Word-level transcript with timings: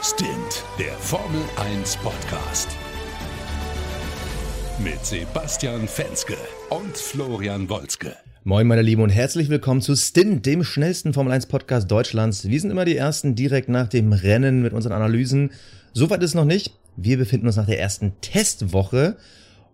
Stint, 0.00 0.64
der 0.78 0.92
Formel 0.92 1.40
1 1.56 1.96
Podcast. 1.96 2.68
Mit 4.78 5.04
Sebastian 5.04 5.88
Fenske 5.88 6.36
und 6.70 6.96
Florian 6.96 7.68
Wolzke. 7.68 8.14
Moin, 8.44 8.68
meine 8.68 8.82
Lieben, 8.82 9.02
und 9.02 9.10
herzlich 9.10 9.48
willkommen 9.48 9.80
zu 9.80 9.96
Stint, 9.96 10.46
dem 10.46 10.62
schnellsten 10.62 11.14
Formel 11.14 11.32
1 11.32 11.46
Podcast 11.46 11.90
Deutschlands. 11.90 12.48
Wir 12.48 12.60
sind 12.60 12.70
immer 12.70 12.84
die 12.84 12.96
Ersten 12.96 13.34
direkt 13.34 13.68
nach 13.68 13.88
dem 13.88 14.12
Rennen 14.12 14.62
mit 14.62 14.72
unseren 14.72 14.92
Analysen. 14.92 15.50
Soweit 15.94 16.22
ist 16.22 16.30
es 16.30 16.34
noch 16.36 16.44
nicht. 16.44 16.72
Wir 16.96 17.18
befinden 17.18 17.48
uns 17.48 17.56
nach 17.56 17.66
der 17.66 17.80
ersten 17.80 18.12
Testwoche 18.20 19.16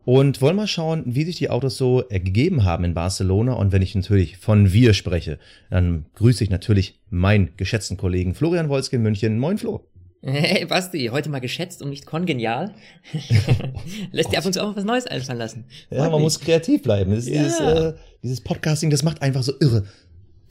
und 0.06 0.40
wollen 0.40 0.56
mal 0.56 0.66
schauen, 0.66 1.02
wie 1.04 1.24
sich 1.24 1.36
die 1.36 1.50
Autos 1.50 1.76
so 1.76 2.02
gegeben 2.08 2.64
haben 2.64 2.84
in 2.84 2.94
Barcelona. 2.94 3.52
Und 3.52 3.72
wenn 3.72 3.82
ich 3.82 3.94
natürlich 3.94 4.38
von 4.38 4.72
wir 4.72 4.94
spreche, 4.94 5.38
dann 5.68 6.06
grüße 6.14 6.42
ich 6.42 6.48
natürlich 6.48 6.98
meinen 7.10 7.50
geschätzten 7.58 7.98
Kollegen 7.98 8.34
Florian 8.34 8.70
Wolzke 8.70 8.96
in 8.96 9.02
München. 9.02 9.38
Moin, 9.38 9.58
Flo. 9.58 9.86
Hey 10.26 10.64
Basti, 10.64 11.08
heute 11.12 11.28
mal 11.28 11.40
geschätzt 11.40 11.82
und 11.82 11.90
nicht 11.90 12.06
kongenial. 12.06 12.74
Lässt 14.10 14.32
dir 14.32 14.38
ab 14.38 14.46
und 14.46 14.54
zu 14.54 14.64
auch 14.64 14.74
was 14.74 14.84
Neues 14.84 15.06
einfallen 15.06 15.38
lassen. 15.38 15.66
Ja, 15.90 16.08
man 16.08 16.22
muss 16.22 16.40
kreativ 16.40 16.82
bleiben. 16.82 17.12
Ja. 17.12 17.18
Dieses, 17.18 17.60
äh, 17.60 17.92
dieses 18.22 18.40
Podcasting, 18.40 18.88
das 18.88 19.02
macht 19.02 19.20
einfach 19.20 19.42
so 19.42 19.52
irre. 19.60 19.84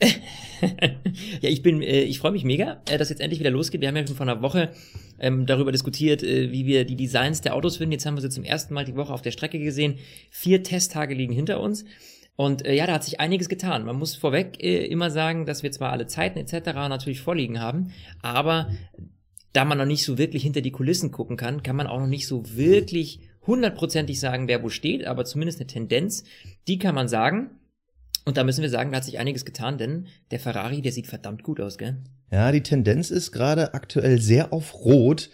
ja, 0.00 1.48
ich 1.48 1.62
bin, 1.62 1.82
äh, 1.82 2.02
ich 2.02 2.20
freue 2.20 2.30
mich 2.30 2.44
mega, 2.44 2.82
äh, 2.88 2.98
dass 2.98 3.08
jetzt 3.08 3.20
endlich 3.20 3.40
wieder 3.40 3.50
losgeht. 3.50 3.80
Wir 3.80 3.88
haben 3.88 3.96
ja 3.96 4.06
schon 4.06 4.14
vor 4.14 4.28
einer 4.28 4.42
Woche 4.42 4.70
ähm, 5.18 5.44
darüber 5.44 5.72
diskutiert, 5.72 6.22
äh, 6.22 6.52
wie 6.52 6.66
wir 6.66 6.84
die 6.84 6.96
Designs 6.96 7.40
der 7.40 7.56
Autos 7.56 7.78
finden. 7.78 7.92
Jetzt 7.92 8.06
haben 8.06 8.16
wir 8.16 8.22
sie 8.22 8.30
zum 8.30 8.44
ersten 8.44 8.74
Mal 8.74 8.84
die 8.84 8.94
Woche 8.94 9.12
auf 9.12 9.22
der 9.22 9.32
Strecke 9.32 9.58
gesehen. 9.58 9.98
Vier 10.30 10.62
Testtage 10.62 11.14
liegen 11.14 11.32
hinter 11.32 11.58
uns. 11.58 11.84
Und 12.36 12.64
äh, 12.64 12.74
ja, 12.74 12.86
da 12.86 12.94
hat 12.94 13.04
sich 13.04 13.18
einiges 13.18 13.48
getan. 13.48 13.84
Man 13.84 13.96
muss 13.96 14.14
vorweg 14.14 14.62
äh, 14.62 14.84
immer 14.86 15.10
sagen, 15.10 15.46
dass 15.46 15.64
wir 15.64 15.72
zwar 15.72 15.90
alle 15.90 16.06
Zeiten 16.06 16.38
etc. 16.38 16.74
natürlich 16.74 17.20
vorliegen 17.20 17.60
haben, 17.60 17.92
aber 18.22 18.68
da 19.54 19.64
man 19.64 19.78
noch 19.78 19.86
nicht 19.86 20.04
so 20.04 20.18
wirklich 20.18 20.42
hinter 20.42 20.60
die 20.60 20.72
Kulissen 20.72 21.12
gucken 21.12 21.36
kann, 21.36 21.62
kann 21.62 21.76
man 21.76 21.86
auch 21.86 22.00
noch 22.00 22.08
nicht 22.08 22.26
so 22.26 22.42
wirklich 22.56 23.20
hundertprozentig 23.46 24.20
sagen, 24.20 24.48
wer 24.48 24.62
wo 24.62 24.68
steht, 24.68 25.06
aber 25.06 25.24
zumindest 25.24 25.60
eine 25.60 25.68
Tendenz, 25.68 26.24
die 26.66 26.78
kann 26.78 26.94
man 26.94 27.08
sagen. 27.08 27.50
Und 28.24 28.36
da 28.36 28.44
müssen 28.44 28.62
wir 28.62 28.70
sagen, 28.70 28.90
da 28.90 28.96
hat 28.96 29.04
sich 29.04 29.18
einiges 29.18 29.44
getan, 29.44 29.78
denn 29.78 30.06
der 30.30 30.40
Ferrari, 30.40 30.82
der 30.82 30.92
sieht 30.92 31.06
verdammt 31.06 31.42
gut 31.42 31.60
aus, 31.60 31.78
gell? 31.78 31.96
Ja, 32.32 32.50
die 32.50 32.62
Tendenz 32.62 33.10
ist 33.10 33.32
gerade 33.32 33.74
aktuell 33.74 34.20
sehr 34.20 34.52
auf 34.52 34.74
Rot. 34.74 35.30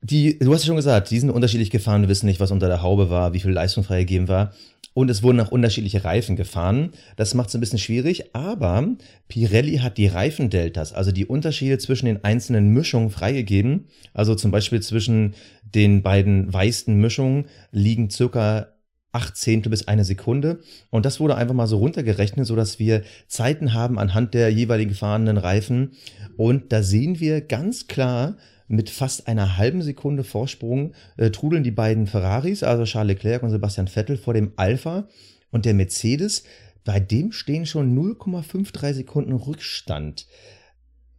Die, 0.00 0.38
du 0.38 0.54
hast 0.54 0.62
ja 0.62 0.68
schon 0.68 0.76
gesagt, 0.76 1.10
die 1.10 1.18
sind 1.18 1.30
unterschiedlich 1.30 1.70
gefahren, 1.70 2.06
wissen 2.08 2.26
nicht, 2.26 2.40
was 2.40 2.52
unter 2.52 2.68
der 2.68 2.82
Haube 2.82 3.10
war, 3.10 3.32
wie 3.32 3.40
viel 3.40 3.50
Leistung 3.50 3.82
freigegeben 3.82 4.28
war. 4.28 4.52
Und 4.98 5.10
es 5.12 5.22
wurden 5.22 5.38
auch 5.38 5.52
unterschiedliche 5.52 6.02
Reifen 6.02 6.34
gefahren. 6.34 6.90
Das 7.14 7.32
macht 7.32 7.50
es 7.50 7.54
ein 7.54 7.60
bisschen 7.60 7.78
schwierig, 7.78 8.34
aber 8.34 8.96
Pirelli 9.28 9.76
hat 9.76 9.96
die 9.96 10.08
Reifendeltas, 10.08 10.92
also 10.92 11.12
die 11.12 11.24
Unterschiede 11.24 11.78
zwischen 11.78 12.06
den 12.06 12.24
einzelnen 12.24 12.70
Mischungen 12.70 13.10
freigegeben. 13.10 13.86
Also 14.12 14.34
zum 14.34 14.50
Beispiel 14.50 14.82
zwischen 14.82 15.34
den 15.62 16.02
beiden 16.02 16.52
weißen 16.52 16.92
Mischungen 16.96 17.44
liegen 17.70 18.10
circa 18.10 18.72
acht 19.12 19.36
Zehntel 19.36 19.70
bis 19.70 19.86
eine 19.86 20.04
Sekunde. 20.04 20.62
Und 20.90 21.06
das 21.06 21.20
wurde 21.20 21.36
einfach 21.36 21.54
mal 21.54 21.68
so 21.68 21.78
runtergerechnet, 21.78 22.44
so 22.44 22.56
dass 22.56 22.80
wir 22.80 23.02
Zeiten 23.28 23.74
haben 23.74 24.00
anhand 24.00 24.34
der 24.34 24.48
jeweiligen 24.48 24.94
fahrenden 24.94 25.38
Reifen. 25.38 25.92
Und 26.36 26.72
da 26.72 26.82
sehen 26.82 27.20
wir 27.20 27.40
ganz 27.40 27.86
klar, 27.86 28.36
mit 28.68 28.90
fast 28.90 29.26
einer 29.26 29.56
halben 29.56 29.82
Sekunde 29.82 30.24
Vorsprung 30.24 30.92
äh, 31.16 31.30
trudeln 31.30 31.64
die 31.64 31.70
beiden 31.70 32.06
Ferraris, 32.06 32.62
also 32.62 32.84
Charles 32.84 33.14
Leclerc 33.14 33.42
und 33.42 33.50
Sebastian 33.50 33.88
Vettel, 33.88 34.16
vor 34.16 34.34
dem 34.34 34.52
Alpha 34.56 35.08
und 35.50 35.64
der 35.64 35.74
Mercedes. 35.74 36.44
Bei 36.84 37.00
dem 37.00 37.32
stehen 37.32 37.66
schon 37.66 37.98
0,53 37.98 38.92
Sekunden 38.92 39.32
Rückstand. 39.32 40.26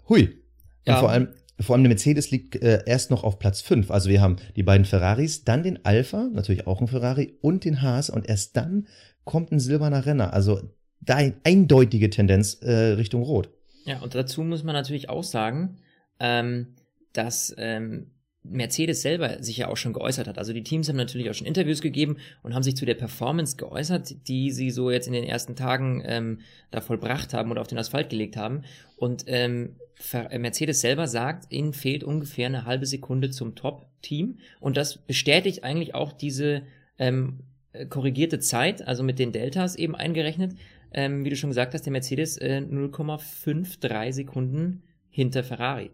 Hui. 0.07 0.41
Ja. 0.85 0.95
Und 0.95 0.99
vor 0.99 1.09
allem, 1.09 1.27
vor 1.59 1.75
allem 1.75 1.83
der 1.83 1.89
Mercedes 1.89 2.31
liegt 2.31 2.55
äh, 2.55 2.83
erst 2.85 3.11
noch 3.11 3.23
auf 3.23 3.39
Platz 3.39 3.61
5. 3.61 3.91
Also 3.91 4.09
wir 4.09 4.21
haben 4.21 4.37
die 4.55 4.63
beiden 4.63 4.85
Ferraris, 4.85 5.43
dann 5.43 5.63
den 5.63 5.83
Alpha, 5.85 6.29
natürlich 6.31 6.67
auch 6.67 6.81
ein 6.81 6.87
Ferrari, 6.87 7.37
und 7.41 7.65
den 7.65 7.81
Haas 7.81 8.09
und 8.09 8.27
erst 8.27 8.55
dann 8.55 8.87
kommt 9.25 9.51
ein 9.51 9.59
silberner 9.59 10.05
Renner. 10.05 10.33
Also 10.33 10.61
da 11.01 11.17
eindeutige 11.43 12.09
Tendenz 12.09 12.55
äh, 12.61 12.93
Richtung 12.93 13.23
Rot. 13.23 13.49
Ja, 13.85 13.99
und 14.01 14.15
dazu 14.15 14.43
muss 14.43 14.63
man 14.63 14.73
natürlich 14.73 15.09
auch 15.09 15.23
sagen, 15.23 15.77
ähm, 16.19 16.75
dass 17.13 17.53
ähm, 17.57 18.11
Mercedes 18.43 19.01
selber 19.01 19.43
sich 19.43 19.57
ja 19.57 19.67
auch 19.67 19.77
schon 19.77 19.93
geäußert 19.93 20.27
hat. 20.27 20.37
Also 20.37 20.53
die 20.53 20.63
Teams 20.63 20.87
haben 20.87 20.95
natürlich 20.95 21.29
auch 21.29 21.33
schon 21.33 21.47
Interviews 21.47 21.81
gegeben 21.81 22.17
und 22.41 22.55
haben 22.55 22.63
sich 22.63 22.75
zu 22.75 22.85
der 22.85 22.95
Performance 22.95 23.57
geäußert, 23.57 24.27
die 24.27 24.51
sie 24.51 24.71
so 24.71 24.91
jetzt 24.91 25.07
in 25.07 25.13
den 25.13 25.25
ersten 25.25 25.55
Tagen 25.55 26.01
ähm, 26.05 26.39
da 26.71 26.81
vollbracht 26.81 27.33
haben 27.33 27.51
oder 27.51 27.61
auf 27.61 27.67
den 27.67 27.77
Asphalt 27.77 28.09
gelegt 28.09 28.37
haben. 28.37 28.63
Und 28.95 29.25
ähm, 29.27 29.75
äh, 30.13 30.37
Mercedes 30.37 30.81
selber 30.81 31.07
sagt, 31.07 31.51
ihnen 31.51 31.73
fehlt 31.73 32.03
ungefähr 32.03 32.47
eine 32.47 32.65
halbe 32.65 32.85
Sekunde 32.85 33.29
zum 33.29 33.55
Top-Team. 33.55 34.37
Und 34.59 34.77
das 34.77 34.97
bestätigt 34.97 35.63
eigentlich 35.63 35.93
auch 35.93 36.13
diese 36.13 36.63
ähm, 36.97 37.41
äh, 37.73 37.85
korrigierte 37.85 38.39
Zeit, 38.39 38.87
also 38.87 39.03
mit 39.03 39.19
den 39.19 39.33
Deltas 39.33 39.75
eben 39.75 39.95
eingerechnet. 39.95 40.55
Ähm, 40.91 41.23
wie 41.23 41.29
du 41.29 41.35
schon 41.35 41.51
gesagt 41.51 41.73
hast, 41.73 41.85
der 41.85 41.91
Mercedes 41.91 42.37
äh, 42.37 42.61
0,53 42.67 44.11
Sekunden 44.13 44.81
hinter 45.09 45.43
Ferrari. 45.43 45.91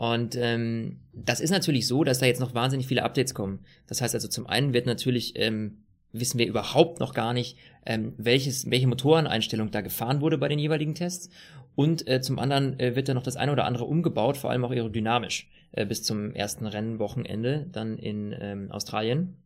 Und 0.00 0.34
ähm, 0.34 0.96
das 1.12 1.40
ist 1.40 1.50
natürlich 1.50 1.86
so, 1.86 2.04
dass 2.04 2.20
da 2.20 2.24
jetzt 2.24 2.40
noch 2.40 2.54
wahnsinnig 2.54 2.86
viele 2.86 3.02
Updates 3.02 3.34
kommen. 3.34 3.58
Das 3.86 4.00
heißt 4.00 4.14
also, 4.14 4.28
zum 4.28 4.46
einen 4.46 4.72
wird 4.72 4.86
natürlich, 4.86 5.34
ähm, 5.36 5.82
wissen 6.10 6.38
wir 6.38 6.46
überhaupt 6.46 7.00
noch 7.00 7.12
gar 7.12 7.34
nicht, 7.34 7.58
ähm, 7.84 8.14
welches, 8.16 8.70
welche 8.70 8.86
Motoreneinstellung 8.86 9.70
da 9.70 9.82
gefahren 9.82 10.22
wurde 10.22 10.38
bei 10.38 10.48
den 10.48 10.58
jeweiligen 10.58 10.94
Tests. 10.94 11.28
Und 11.74 12.08
äh, 12.08 12.22
zum 12.22 12.38
anderen 12.38 12.80
äh, 12.80 12.96
wird 12.96 13.10
da 13.10 13.14
noch 13.14 13.22
das 13.22 13.36
eine 13.36 13.52
oder 13.52 13.66
andere 13.66 13.84
umgebaut, 13.84 14.38
vor 14.38 14.48
allem 14.48 14.64
auch 14.64 14.70
aerodynamisch, 14.70 15.50
äh, 15.72 15.84
bis 15.84 16.02
zum 16.02 16.34
ersten 16.34 16.64
Rennwochenende 16.64 17.66
dann 17.70 17.98
in 17.98 18.34
ähm, 18.40 18.72
Australien. 18.72 19.36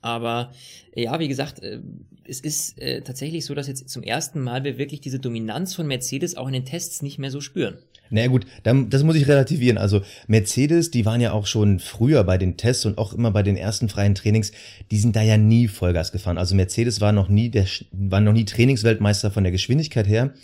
Aber 0.00 0.52
ja, 0.94 1.18
wie 1.18 1.26
gesagt, 1.28 1.60
äh, 1.60 1.80
es 2.22 2.38
ist 2.38 2.80
äh, 2.80 3.00
tatsächlich 3.00 3.44
so, 3.44 3.54
dass 3.56 3.66
jetzt 3.66 3.88
zum 3.88 4.04
ersten 4.04 4.42
Mal 4.42 4.62
wir 4.62 4.78
wirklich 4.78 5.00
diese 5.00 5.18
Dominanz 5.18 5.74
von 5.74 5.88
Mercedes 5.88 6.36
auch 6.36 6.46
in 6.46 6.52
den 6.52 6.64
Tests 6.64 7.02
nicht 7.02 7.18
mehr 7.18 7.32
so 7.32 7.40
spüren. 7.40 7.78
Naja 8.12 8.28
gut, 8.28 8.46
das 8.62 9.02
muss 9.02 9.16
ich 9.16 9.26
relativieren. 9.26 9.78
Also 9.78 10.02
Mercedes, 10.26 10.90
die 10.90 11.06
waren 11.06 11.22
ja 11.22 11.32
auch 11.32 11.46
schon 11.46 11.78
früher 11.78 12.24
bei 12.24 12.36
den 12.36 12.58
Tests 12.58 12.84
und 12.84 12.98
auch 12.98 13.14
immer 13.14 13.30
bei 13.30 13.42
den 13.42 13.56
ersten 13.56 13.88
freien 13.88 14.14
Trainings, 14.14 14.52
die 14.90 14.98
sind 14.98 15.16
da 15.16 15.22
ja 15.22 15.38
nie 15.38 15.66
Vollgas 15.66 16.12
gefahren. 16.12 16.36
Also 16.36 16.54
Mercedes 16.54 17.00
war 17.00 17.12
noch 17.12 17.30
nie 17.30 17.48
der, 17.48 17.66
war 17.90 18.20
noch 18.20 18.34
nie 18.34 18.44
Trainingsweltmeister 18.44 19.30
von 19.30 19.44
der 19.44 19.50
Geschwindigkeit 19.50 20.06
her, 20.06 20.34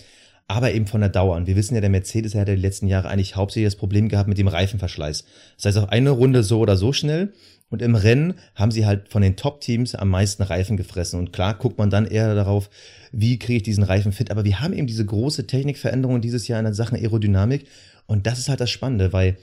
aber 0.49 0.73
eben 0.73 0.87
von 0.87 1.03
der 1.03 1.11
Dauer. 1.11 1.37
Und 1.37 1.47
wir 1.47 1.57
wissen 1.57 1.75
ja, 1.75 1.83
der 1.83 1.91
Mercedes 1.91 2.35
hat 2.35 2.49
ja 2.49 2.55
die 2.55 2.61
letzten 2.61 2.89
Jahre 2.89 3.09
eigentlich 3.09 3.37
hauptsächlich 3.37 3.67
das 3.67 3.77
Problem 3.77 4.09
gehabt 4.09 4.29
mit 4.29 4.39
dem 4.39 4.49
Reifenverschleiß. 4.49 5.25
Das 5.57 5.65
heißt, 5.67 5.79
auch 5.79 5.89
eine 5.89 6.11
Runde 6.11 6.43
so 6.43 6.59
oder 6.59 6.77
so 6.77 6.93
schnell. 6.95 7.35
Und 7.71 7.83
im 7.83 7.95
Rennen 7.95 8.35
haben 8.55 8.71
sie 8.71 8.87
halt 8.87 9.11
von 9.11 9.21
den 9.21 9.37
Top-Teams 9.37 9.95
am 9.95 10.09
meisten 10.09 10.43
Reifen 10.43 10.79
gefressen. 10.79 11.19
Und 11.19 11.35
klar 11.35 11.53
guckt 11.53 11.77
man 11.77 11.91
dann 11.91 12.07
eher 12.07 12.35
darauf, 12.35 12.71
wie 13.13 13.39
kriege 13.39 13.59
ich 13.59 13.63
diesen 13.63 13.85
Reifen 13.85 14.11
fit. 14.11 14.31
Aber 14.31 14.47
wir 14.47 14.61
haben 14.61 14.73
eben 14.73 14.87
diese 14.87 15.05
große 15.05 15.47
Technikveränderung 15.47 16.23
dieses 16.23 16.49
Jahr 16.49 16.59
in 16.59 16.65
der 16.65 16.73
Sachen 16.73 16.97
Aerodynamik. 16.97 17.67
Und 18.07 18.27
das 18.27 18.39
ist 18.39 18.49
halt 18.49 18.61
das 18.61 18.71
Spannende, 18.71 19.13
weil 19.13 19.37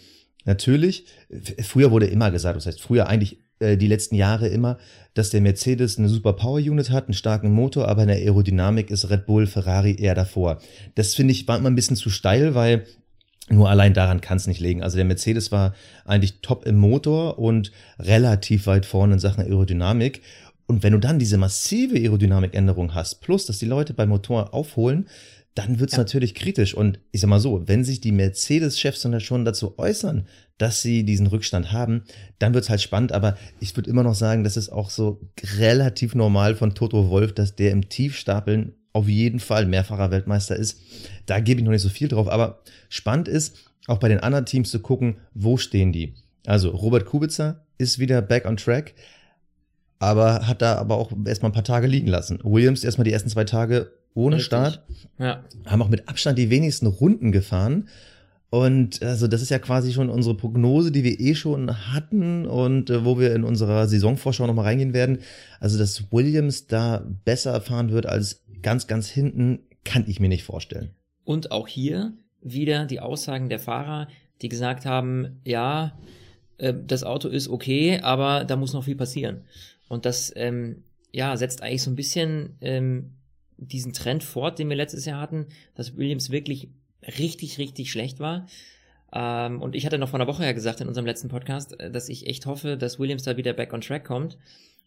natürlich, 0.43 1.05
früher 1.61 1.91
wurde 1.91 2.07
immer 2.07 2.31
gesagt, 2.31 2.57
das 2.57 2.65
heißt 2.65 2.81
früher 2.81 3.07
eigentlich 3.07 3.44
äh, 3.59 3.77
die 3.77 3.87
letzten 3.87 4.15
Jahre 4.15 4.47
immer, 4.47 4.77
dass 5.13 5.29
der 5.29 5.41
Mercedes 5.41 5.97
eine 5.97 6.09
super 6.09 6.33
Power 6.33 6.57
Unit 6.57 6.89
hat, 6.89 7.05
einen 7.05 7.13
starken 7.13 7.51
Motor, 7.51 7.87
aber 7.87 8.03
in 8.03 8.09
der 8.09 8.17
Aerodynamik 8.17 8.91
ist 8.91 9.09
Red 9.09 9.25
Bull, 9.25 9.47
Ferrari 9.47 9.95
eher 9.95 10.15
davor. 10.15 10.59
Das 10.95 11.15
finde 11.15 11.31
ich 11.31 11.47
war 11.47 11.57
immer 11.57 11.69
ein 11.69 11.75
bisschen 11.75 11.95
zu 11.95 12.09
steil, 12.09 12.55
weil 12.55 12.85
nur 13.49 13.69
allein 13.69 13.93
daran 13.93 14.21
kann 14.21 14.37
es 14.37 14.47
nicht 14.47 14.59
liegen. 14.59 14.81
Also 14.81 14.97
der 14.97 15.05
Mercedes 15.05 15.51
war 15.51 15.75
eigentlich 16.03 16.41
top 16.41 16.65
im 16.65 16.77
Motor 16.77 17.37
und 17.37 17.71
relativ 17.99 18.65
weit 18.65 18.85
vorne 18.85 19.13
in 19.13 19.19
Sachen 19.19 19.43
Aerodynamik. 19.43 20.21
Und 20.67 20.81
wenn 20.81 20.93
du 20.93 20.99
dann 20.99 21.19
diese 21.19 21.37
massive 21.37 21.95
Aerodynamikänderung 21.95 22.95
hast, 22.95 23.21
plus 23.21 23.45
dass 23.45 23.59
die 23.59 23.67
Leute 23.67 23.93
beim 23.93 24.09
Motor 24.09 24.53
aufholen, 24.53 25.07
dann 25.55 25.79
wird's 25.79 25.93
ja. 25.93 25.99
natürlich 25.99 26.35
kritisch. 26.35 26.73
Und 26.73 26.99
ich 27.11 27.21
sag 27.21 27.29
mal 27.29 27.39
so, 27.39 27.67
wenn 27.67 27.83
sich 27.83 28.01
die 28.01 28.11
Mercedes-Chefs 28.11 29.01
dann 29.01 29.19
schon 29.21 29.45
dazu 29.45 29.79
äußern, 29.79 30.27
dass 30.57 30.81
sie 30.81 31.03
diesen 31.03 31.27
Rückstand 31.27 31.71
haben, 31.71 32.03
dann 32.39 32.53
wird's 32.53 32.69
halt 32.69 32.81
spannend. 32.81 33.13
Aber 33.13 33.37
ich 33.59 33.75
würde 33.75 33.89
immer 33.89 34.03
noch 34.03 34.15
sagen, 34.15 34.43
das 34.43 34.57
ist 34.57 34.69
auch 34.69 34.89
so 34.89 35.21
relativ 35.57 36.13
normal 36.13 36.55
von 36.55 36.75
Toto 36.75 37.09
Wolf, 37.09 37.33
dass 37.33 37.55
der 37.55 37.71
im 37.71 37.89
Tiefstapeln 37.89 38.73
auf 38.91 39.07
jeden 39.07 39.39
Fall 39.39 39.65
mehrfacher 39.65 40.11
Weltmeister 40.11 40.55
ist. 40.55 40.79
Da 41.25 41.39
gebe 41.39 41.59
ich 41.59 41.65
noch 41.65 41.71
nicht 41.71 41.81
so 41.81 41.89
viel 41.89 42.09
drauf. 42.09 42.27
Aber 42.27 42.61
spannend 42.89 43.27
ist, 43.27 43.57
auch 43.87 43.99
bei 43.99 44.09
den 44.09 44.19
anderen 44.19 44.45
Teams 44.45 44.71
zu 44.71 44.79
gucken, 44.79 45.17
wo 45.33 45.57
stehen 45.57 45.91
die. 45.91 46.15
Also 46.45 46.69
Robert 46.69 47.05
Kubica 47.05 47.61
ist 47.77 47.99
wieder 47.99 48.21
back 48.21 48.45
on 48.45 48.57
track 48.57 48.93
aber 49.99 50.47
hat 50.47 50.61
da 50.61 50.75
aber 50.75 50.97
auch 50.97 51.11
erstmal 51.25 51.51
ein 51.51 51.55
paar 51.55 51.63
Tage 51.63 51.87
liegen 51.87 52.07
lassen. 52.07 52.39
Williams 52.43 52.83
erstmal 52.83 53.05
die 53.05 53.11
ersten 53.11 53.29
zwei 53.29 53.45
Tage 53.45 53.91
ohne 54.13 54.37
Richtig. 54.37 54.47
Start. 54.47 54.83
Ja. 55.19 55.43
Haben 55.65 55.81
auch 55.81 55.89
mit 55.89 56.07
Abstand 56.07 56.37
die 56.37 56.49
wenigsten 56.49 56.87
Runden 56.87 57.31
gefahren. 57.31 57.89
Und 58.49 59.03
also 59.03 59.27
das 59.27 59.41
ist 59.41 59.49
ja 59.49 59.59
quasi 59.59 59.91
schon 59.91 60.09
unsere 60.09 60.35
Prognose, 60.35 60.91
die 60.91 61.03
wir 61.03 61.19
eh 61.19 61.35
schon 61.35 61.91
hatten 61.91 62.45
und 62.45 62.89
äh, 62.89 63.03
wo 63.03 63.19
wir 63.19 63.35
in 63.35 63.43
unserer 63.43 63.87
Saisonvorschau 63.87 64.47
nochmal 64.47 64.65
reingehen 64.65 64.93
werden. 64.93 65.19
Also 65.59 65.77
dass 65.77 66.11
Williams 66.11 66.67
da 66.67 67.05
besser 67.25 67.59
fahren 67.59 67.91
wird 67.91 68.05
als 68.05 68.43
ganz, 68.61 68.87
ganz 68.87 69.09
hinten, 69.09 69.59
kann 69.83 70.05
ich 70.07 70.19
mir 70.19 70.29
nicht 70.29 70.43
vorstellen. 70.43 70.91
Und 71.25 71.51
auch 71.51 71.67
hier 71.67 72.13
wieder 72.41 72.85
die 72.85 72.99
Aussagen 72.99 73.49
der 73.49 73.59
Fahrer, 73.59 74.07
die 74.41 74.49
gesagt 74.49 74.85
haben, 74.85 75.41
ja, 75.43 75.97
äh, 76.57 76.73
das 76.85 77.03
Auto 77.03 77.27
ist 77.27 77.49
okay, 77.49 77.99
aber 78.01 78.45
da 78.45 78.55
muss 78.55 78.73
noch 78.73 78.85
viel 78.85 78.95
passieren. 78.95 79.41
Und 79.87 80.05
das, 80.05 80.31
ähm, 80.35 80.83
ja, 81.11 81.35
setzt 81.37 81.61
eigentlich 81.61 81.83
so 81.83 81.91
ein 81.91 81.95
bisschen 81.95 82.57
ähm, 82.61 83.11
diesen 83.57 83.93
Trend 83.93 84.23
fort, 84.23 84.59
den 84.59 84.69
wir 84.69 84.75
letztes 84.75 85.05
Jahr 85.05 85.21
hatten, 85.21 85.47
dass 85.75 85.97
Williams 85.97 86.29
wirklich 86.29 86.69
richtig, 87.19 87.57
richtig 87.57 87.91
schlecht 87.91 88.19
war. 88.19 88.47
Ähm, 89.13 89.61
und 89.61 89.75
ich 89.75 89.85
hatte 89.85 89.97
noch 89.97 90.09
vor 90.09 90.19
einer 90.19 90.27
Woche 90.27 90.43
ja 90.43 90.51
gesagt 90.51 90.81
in 90.81 90.87
unserem 90.87 91.05
letzten 91.05 91.29
Podcast, 91.29 91.79
äh, 91.79 91.91
dass 91.91 92.09
ich 92.09 92.27
echt 92.27 92.45
hoffe, 92.45 92.77
dass 92.77 92.99
Williams 92.99 93.23
da 93.23 93.37
wieder 93.37 93.53
back 93.53 93.73
on 93.73 93.81
track 93.81 94.03
kommt 94.03 94.37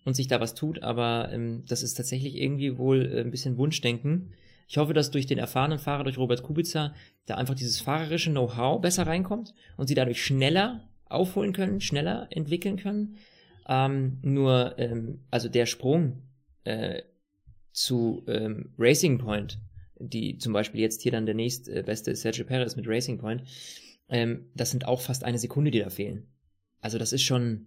und 0.05 0.15
sich 0.15 0.27
da 0.27 0.41
was 0.41 0.55
tut, 0.55 0.83
aber 0.83 1.31
ähm, 1.33 1.65
das 1.69 1.83
ist 1.83 1.95
tatsächlich 1.95 2.37
irgendwie 2.37 2.79
wohl 2.79 3.07
äh, 3.07 3.21
ein 3.21 3.31
bisschen 3.31 3.57
Wunschdenken. 3.57 4.33
Ich 4.69 4.77
hoffe, 4.77 4.93
dass 4.93 5.11
durch 5.11 5.27
den 5.27 5.39
erfahrenen 5.39 5.79
Fahrer, 5.79 6.05
durch 6.05 6.19
Robert 6.19 6.43
Kubica, 6.43 6.95
da 7.25 7.37
einfach 7.37 7.55
dieses 7.55 7.81
fahrerische 7.81 8.31
Know-how 8.31 8.81
besser 8.81 9.07
reinkommt 9.07 9.55
und 9.79 9.87
sie 9.87 9.95
dadurch 9.95 10.23
schneller 10.23 10.87
aufholen 11.07 11.55
können, 11.55 11.81
schneller 11.81 12.29
entwickeln 12.31 12.77
können. 12.77 13.17
Ähm, 13.69 14.19
nur, 14.23 14.79
ähm, 14.79 15.21
also 15.31 15.49
der 15.49 15.67
Sprung 15.67 16.23
äh, 16.65 17.03
zu 17.73 18.25
ähm, 18.27 18.73
Racing 18.79 19.19
Point, 19.19 19.61
die 19.99 20.39
zum 20.39 20.53
Beispiel 20.53 20.81
jetzt 20.81 21.03
hier 21.03 21.13
dann 21.13 21.27
der 21.27 21.35
nächstbeste 21.35 22.13
ist 22.13 22.23
Sergio 22.23 22.45
Perez 22.45 22.77
mit 22.77 22.89
Racing 22.89 23.19
Point, 23.19 23.45
ähm, 24.09 24.51
das 24.55 24.71
sind 24.71 24.87
auch 24.87 25.01
fast 25.01 25.25
eine 25.25 25.39
Sekunde, 25.39 25.71
die 25.71 25.81
da 25.81 25.91
fehlen. 25.91 26.27
Also 26.81 26.99
das 26.99 27.13
ist 27.13 27.23
schon, 27.23 27.67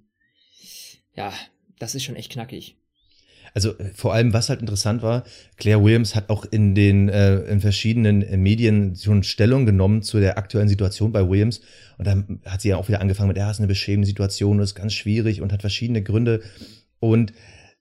ja, 1.15 1.33
das 1.77 1.95
ist 1.95 2.03
schon 2.03 2.15
echt 2.15 2.31
knackig. 2.31 2.77
Also 3.53 3.77
äh, 3.77 3.91
vor 3.93 4.13
allem, 4.13 4.33
was 4.33 4.49
halt 4.49 4.61
interessant 4.61 5.01
war, 5.01 5.23
Claire 5.57 5.83
Williams 5.83 6.15
hat 6.15 6.29
auch 6.29 6.45
in 6.45 6.75
den 6.75 7.09
äh, 7.09 7.39
in 7.41 7.61
verschiedenen 7.61 8.21
äh, 8.21 8.37
Medien 8.37 8.95
schon 8.95 9.23
Stellung 9.23 9.65
genommen 9.65 10.01
zu 10.01 10.19
der 10.19 10.37
aktuellen 10.37 10.67
Situation 10.67 11.11
bei 11.11 11.27
Williams. 11.27 11.61
Und 11.97 12.07
dann 12.07 12.39
hat 12.45 12.61
sie 12.61 12.69
ja 12.69 12.77
auch 12.77 12.87
wieder 12.87 13.01
angefangen 13.01 13.27
mit, 13.27 13.37
ja, 13.37 13.49
es 13.49 13.57
ist 13.57 13.61
eine 13.61 13.67
beschämende 13.67 14.07
Situation, 14.07 14.57
das 14.57 14.71
ist 14.71 14.75
ganz 14.75 14.93
schwierig 14.93 15.41
und 15.41 15.51
hat 15.51 15.61
verschiedene 15.61 16.01
Gründe. 16.01 16.41
Und 16.99 17.33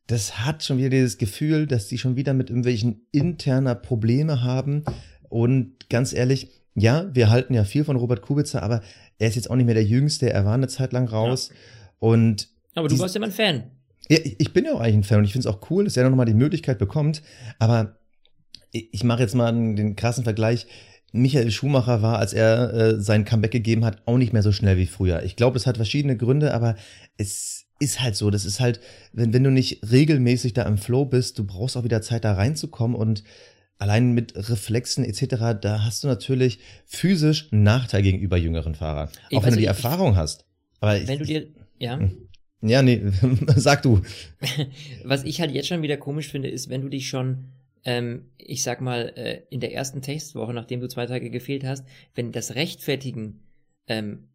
das 0.06 0.44
hat 0.44 0.64
schon 0.64 0.78
wieder 0.78 0.90
dieses 0.90 1.18
Gefühl, 1.18 1.66
dass 1.66 1.86
die 1.86 1.98
schon 1.98 2.16
wieder 2.16 2.34
mit 2.34 2.50
irgendwelchen 2.50 3.06
interner 3.12 3.76
Probleme 3.76 4.42
haben. 4.42 4.84
Und 5.28 5.88
ganz 5.88 6.12
ehrlich, 6.12 6.48
ja, 6.74 7.08
wir 7.14 7.30
halten 7.30 7.54
ja 7.54 7.64
viel 7.64 7.84
von 7.84 7.96
Robert 7.96 8.22
Kubica, 8.22 8.58
aber 8.60 8.82
er 9.18 9.28
ist 9.28 9.36
jetzt 9.36 9.50
auch 9.50 9.56
nicht 9.56 9.66
mehr 9.66 9.74
der 9.74 9.84
Jüngste, 9.84 10.32
er 10.32 10.44
war 10.44 10.54
eine 10.54 10.68
Zeit 10.68 10.92
lang 10.92 11.06
raus. 11.06 11.50
Ja. 11.50 11.56
Und 12.00 12.48
aber 12.74 12.88
du 12.88 12.98
warst 12.98 13.14
ja 13.14 13.20
mal 13.20 13.26
ein 13.26 13.32
Fan. 13.32 13.64
Ja, 14.08 14.18
ich 14.22 14.52
bin 14.52 14.64
ja 14.64 14.72
auch 14.72 14.80
eigentlich 14.80 14.96
ein 14.96 15.04
Fan 15.04 15.18
und 15.18 15.24
ich 15.24 15.32
finde 15.32 15.48
es 15.48 15.54
auch 15.54 15.70
cool, 15.70 15.84
dass 15.84 15.96
er 15.96 16.08
nochmal 16.08 16.26
die 16.26 16.34
Möglichkeit 16.34 16.78
bekommt. 16.78 17.22
Aber 17.58 17.98
ich 18.72 19.04
mache 19.04 19.22
jetzt 19.22 19.34
mal 19.34 19.52
den 19.52 19.96
krassen 19.96 20.24
Vergleich. 20.24 20.66
Michael 21.12 21.50
Schumacher 21.50 22.02
war, 22.02 22.18
als 22.18 22.32
er 22.32 22.72
äh, 22.72 23.00
sein 23.00 23.24
Comeback 23.24 23.50
gegeben 23.50 23.84
hat, 23.84 24.02
auch 24.06 24.16
nicht 24.16 24.32
mehr 24.32 24.42
so 24.42 24.52
schnell 24.52 24.76
wie 24.76 24.86
früher. 24.86 25.24
Ich 25.24 25.34
glaube, 25.34 25.56
es 25.56 25.66
hat 25.66 25.76
verschiedene 25.76 26.16
Gründe, 26.16 26.54
aber 26.54 26.76
es 27.16 27.66
ist 27.80 28.00
halt 28.00 28.14
so. 28.14 28.30
Das 28.30 28.44
ist 28.44 28.60
halt, 28.60 28.80
wenn, 29.12 29.32
wenn 29.32 29.42
du 29.42 29.50
nicht 29.50 29.90
regelmäßig 29.90 30.52
da 30.52 30.62
im 30.62 30.78
Flow 30.78 31.04
bist, 31.04 31.38
du 31.38 31.44
brauchst 31.44 31.76
auch 31.76 31.84
wieder 31.84 32.00
Zeit 32.02 32.24
da 32.24 32.34
reinzukommen 32.34 32.96
und 32.96 33.24
allein 33.78 34.12
mit 34.12 34.34
Reflexen 34.36 35.04
etc., 35.04 35.58
da 35.60 35.84
hast 35.84 36.04
du 36.04 36.08
natürlich 36.08 36.60
physisch 36.86 37.48
einen 37.50 37.64
Nachteil 37.64 38.02
gegenüber 38.02 38.36
jüngeren 38.36 38.76
Fahrern. 38.76 39.08
Auch 39.34 39.42
wenn 39.42 39.50
du 39.50 39.56
die 39.56 39.62
ich, 39.62 39.68
Erfahrung 39.68 40.16
hast. 40.16 40.44
Aber 40.80 40.92
wenn 40.94 41.02
ich, 41.02 41.18
du 41.18 41.24
dir, 41.24 41.46
ja. 41.78 41.98
Hm. 41.98 42.28
Ja, 42.62 42.82
nee, 42.82 43.02
sag 43.56 43.82
du. 43.82 44.02
Was 45.04 45.24
ich 45.24 45.40
halt 45.40 45.52
jetzt 45.52 45.68
schon 45.68 45.82
wieder 45.82 45.96
komisch 45.96 46.28
finde, 46.28 46.48
ist, 46.48 46.68
wenn 46.68 46.82
du 46.82 46.88
dich 46.88 47.08
schon, 47.08 47.46
ähm, 47.84 48.26
ich 48.36 48.62
sag 48.62 48.80
mal, 48.80 49.12
äh, 49.16 49.42
in 49.50 49.60
der 49.60 49.72
ersten 49.72 50.02
Testwoche, 50.02 50.52
nachdem 50.52 50.80
du 50.80 50.88
zwei 50.88 51.06
Tage 51.06 51.30
gefehlt 51.30 51.64
hast, 51.64 51.86
wenn 52.14 52.32
das 52.32 52.54
Rechtfertigen, 52.54 53.40
ähm, 53.86 54.28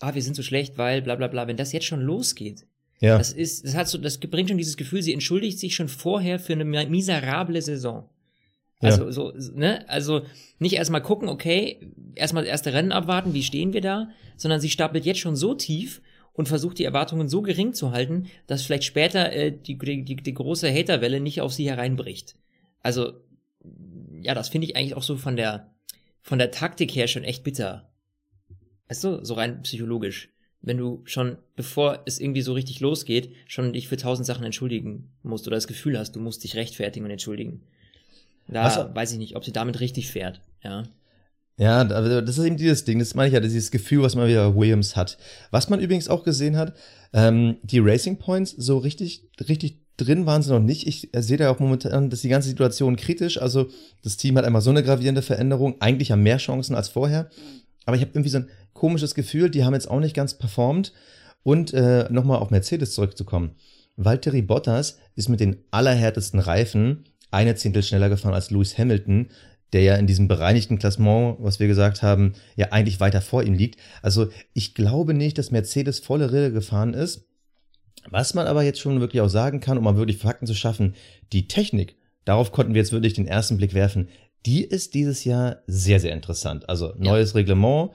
ah, 0.00 0.14
wir 0.14 0.22
sind 0.22 0.36
so 0.36 0.42
schlecht, 0.42 0.78
weil 0.78 1.02
bla 1.02 1.16
bla 1.16 1.26
bla, 1.26 1.48
wenn 1.48 1.56
das 1.56 1.72
jetzt 1.72 1.86
schon 1.86 2.00
losgeht, 2.00 2.66
ja. 3.00 3.18
das 3.18 3.32
ist, 3.32 3.64
das 3.64 3.74
hat 3.74 3.88
so, 3.88 3.98
das 3.98 4.18
bringt 4.18 4.48
schon 4.48 4.58
dieses 4.58 4.76
Gefühl, 4.76 5.02
sie 5.02 5.12
entschuldigt 5.12 5.58
sich 5.58 5.74
schon 5.74 5.88
vorher 5.88 6.38
für 6.38 6.52
eine 6.52 6.64
miserable 6.64 7.60
Saison. 7.60 8.08
Also, 8.78 9.06
ja. 9.06 9.12
so, 9.12 9.32
ne, 9.54 9.88
also 9.88 10.22
nicht 10.58 10.74
erstmal 10.74 11.02
gucken, 11.02 11.28
okay, 11.28 11.80
erstmal 12.16 12.44
das 12.44 12.50
erste 12.50 12.72
Rennen 12.72 12.90
abwarten, 12.90 13.32
wie 13.32 13.44
stehen 13.44 13.72
wir 13.72 13.80
da, 13.80 14.10
sondern 14.36 14.60
sie 14.60 14.70
stapelt 14.70 15.04
jetzt 15.04 15.20
schon 15.20 15.36
so 15.36 15.54
tief 15.54 16.00
und 16.32 16.48
versucht 16.48 16.78
die 16.78 16.84
Erwartungen 16.84 17.28
so 17.28 17.42
gering 17.42 17.74
zu 17.74 17.92
halten, 17.92 18.26
dass 18.46 18.62
vielleicht 18.62 18.84
später 18.84 19.32
äh, 19.32 19.52
die, 19.52 19.76
die, 19.76 20.16
die 20.16 20.34
große 20.34 20.72
Haterwelle 20.72 21.20
nicht 21.20 21.40
auf 21.40 21.52
sie 21.52 21.68
hereinbricht. 21.68 22.36
Also, 22.80 23.12
ja, 24.20 24.34
das 24.34 24.48
finde 24.48 24.66
ich 24.66 24.76
eigentlich 24.76 24.94
auch 24.94 25.02
so 25.02 25.16
von 25.16 25.36
der, 25.36 25.70
von 26.20 26.38
der 26.38 26.50
Taktik 26.50 26.94
her 26.94 27.08
schon 27.08 27.24
echt 27.24 27.44
bitter. 27.44 27.90
Weißt 28.88 29.04
du, 29.04 29.24
so 29.24 29.34
rein 29.34 29.62
psychologisch. 29.62 30.30
Wenn 30.60 30.78
du 30.78 31.02
schon, 31.04 31.38
bevor 31.56 32.02
es 32.06 32.20
irgendwie 32.20 32.42
so 32.42 32.52
richtig 32.52 32.80
losgeht, 32.80 33.34
schon 33.48 33.72
dich 33.72 33.88
für 33.88 33.96
tausend 33.96 34.26
Sachen 34.26 34.44
entschuldigen 34.44 35.10
musst 35.22 35.46
oder 35.46 35.56
das 35.56 35.66
Gefühl 35.66 35.98
hast, 35.98 36.14
du 36.14 36.20
musst 36.20 36.44
dich 36.44 36.54
rechtfertigen 36.54 37.04
und 37.04 37.10
entschuldigen. 37.10 37.62
Da 38.46 38.64
Was? 38.64 38.94
weiß 38.94 39.12
ich 39.12 39.18
nicht, 39.18 39.36
ob 39.36 39.44
sie 39.44 39.52
damit 39.52 39.80
richtig 39.80 40.10
fährt, 40.10 40.40
ja. 40.62 40.84
Ja, 41.62 41.84
das 41.84 42.38
ist 42.38 42.44
eben 42.44 42.56
dieses 42.56 42.84
Ding, 42.84 42.98
das 42.98 43.14
meine 43.14 43.28
ich 43.28 43.34
ja, 43.34 43.38
dieses 43.38 43.70
Gefühl, 43.70 44.02
was 44.02 44.16
man 44.16 44.26
wieder 44.26 44.56
Williams 44.56 44.96
hat. 44.96 45.16
Was 45.52 45.68
man 45.68 45.78
übrigens 45.78 46.08
auch 46.08 46.24
gesehen 46.24 46.56
hat, 46.56 46.74
ähm, 47.12 47.58
die 47.62 47.78
Racing 47.78 48.18
Points 48.18 48.50
so 48.50 48.78
richtig, 48.78 49.28
richtig 49.48 49.78
drin 49.96 50.26
waren 50.26 50.42
sie 50.42 50.50
noch 50.50 50.58
nicht. 50.58 50.88
Ich 50.88 51.10
sehe 51.14 51.36
da 51.36 51.52
auch 51.52 51.60
momentan, 51.60 52.10
dass 52.10 52.22
die 52.22 52.28
ganze 52.28 52.48
Situation 52.48 52.96
kritisch. 52.96 53.40
Also 53.40 53.68
das 54.02 54.16
Team 54.16 54.36
hat 54.38 54.44
einmal 54.44 54.60
so 54.60 54.70
eine 54.70 54.82
gravierende 54.82 55.22
Veränderung. 55.22 55.76
Eigentlich 55.78 56.10
haben 56.10 56.24
mehr 56.24 56.38
Chancen 56.38 56.74
als 56.74 56.88
vorher. 56.88 57.30
Aber 57.86 57.94
ich 57.94 58.02
habe 58.02 58.10
irgendwie 58.12 58.30
so 58.30 58.38
ein 58.38 58.48
komisches 58.72 59.14
Gefühl, 59.14 59.48
die 59.48 59.62
haben 59.62 59.74
jetzt 59.74 59.88
auch 59.88 60.00
nicht 60.00 60.16
ganz 60.16 60.36
performt. 60.36 60.92
Und 61.44 61.72
äh, 61.74 62.08
nochmal 62.10 62.38
auf 62.38 62.50
Mercedes 62.50 62.92
zurückzukommen. 62.92 63.52
Valtteri 63.94 64.42
Bottas 64.42 64.98
ist 65.14 65.28
mit 65.28 65.38
den 65.38 65.58
allerhärtesten 65.70 66.40
Reifen 66.40 67.04
eine 67.30 67.54
Zehntel 67.54 67.84
schneller 67.84 68.08
gefahren 68.08 68.34
als 68.34 68.50
Lewis 68.50 68.76
Hamilton 68.76 69.28
der 69.72 69.82
ja 69.82 69.96
in 69.96 70.06
diesem 70.06 70.28
bereinigten 70.28 70.78
Klassement, 70.78 71.36
was 71.40 71.60
wir 71.60 71.66
gesagt 71.66 72.02
haben, 72.02 72.34
ja 72.56 72.68
eigentlich 72.72 73.00
weiter 73.00 73.20
vor 73.20 73.42
ihm 73.42 73.54
liegt. 73.54 73.80
Also 74.02 74.28
ich 74.52 74.74
glaube 74.74 75.14
nicht, 75.14 75.38
dass 75.38 75.50
Mercedes 75.50 76.00
volle 76.00 76.32
Rille 76.32 76.52
gefahren 76.52 76.94
ist. 76.94 77.26
Was 78.10 78.34
man 78.34 78.46
aber 78.46 78.62
jetzt 78.62 78.80
schon 78.80 79.00
wirklich 79.00 79.22
auch 79.22 79.28
sagen 79.28 79.60
kann, 79.60 79.78
um 79.78 79.84
mal 79.84 79.96
wirklich 79.96 80.18
Fakten 80.18 80.46
zu 80.46 80.54
schaffen, 80.54 80.94
die 81.32 81.46
Technik, 81.46 81.96
darauf 82.24 82.52
konnten 82.52 82.74
wir 82.74 82.80
jetzt 82.80 82.92
wirklich 82.92 83.14
den 83.14 83.28
ersten 83.28 83.56
Blick 83.56 83.74
werfen, 83.74 84.08
die 84.44 84.64
ist 84.64 84.94
dieses 84.94 85.24
Jahr 85.24 85.58
sehr, 85.66 86.00
sehr 86.00 86.12
interessant. 86.12 86.68
Also 86.68 86.94
neues 86.98 87.32
ja. 87.32 87.36
Reglement 87.36 87.90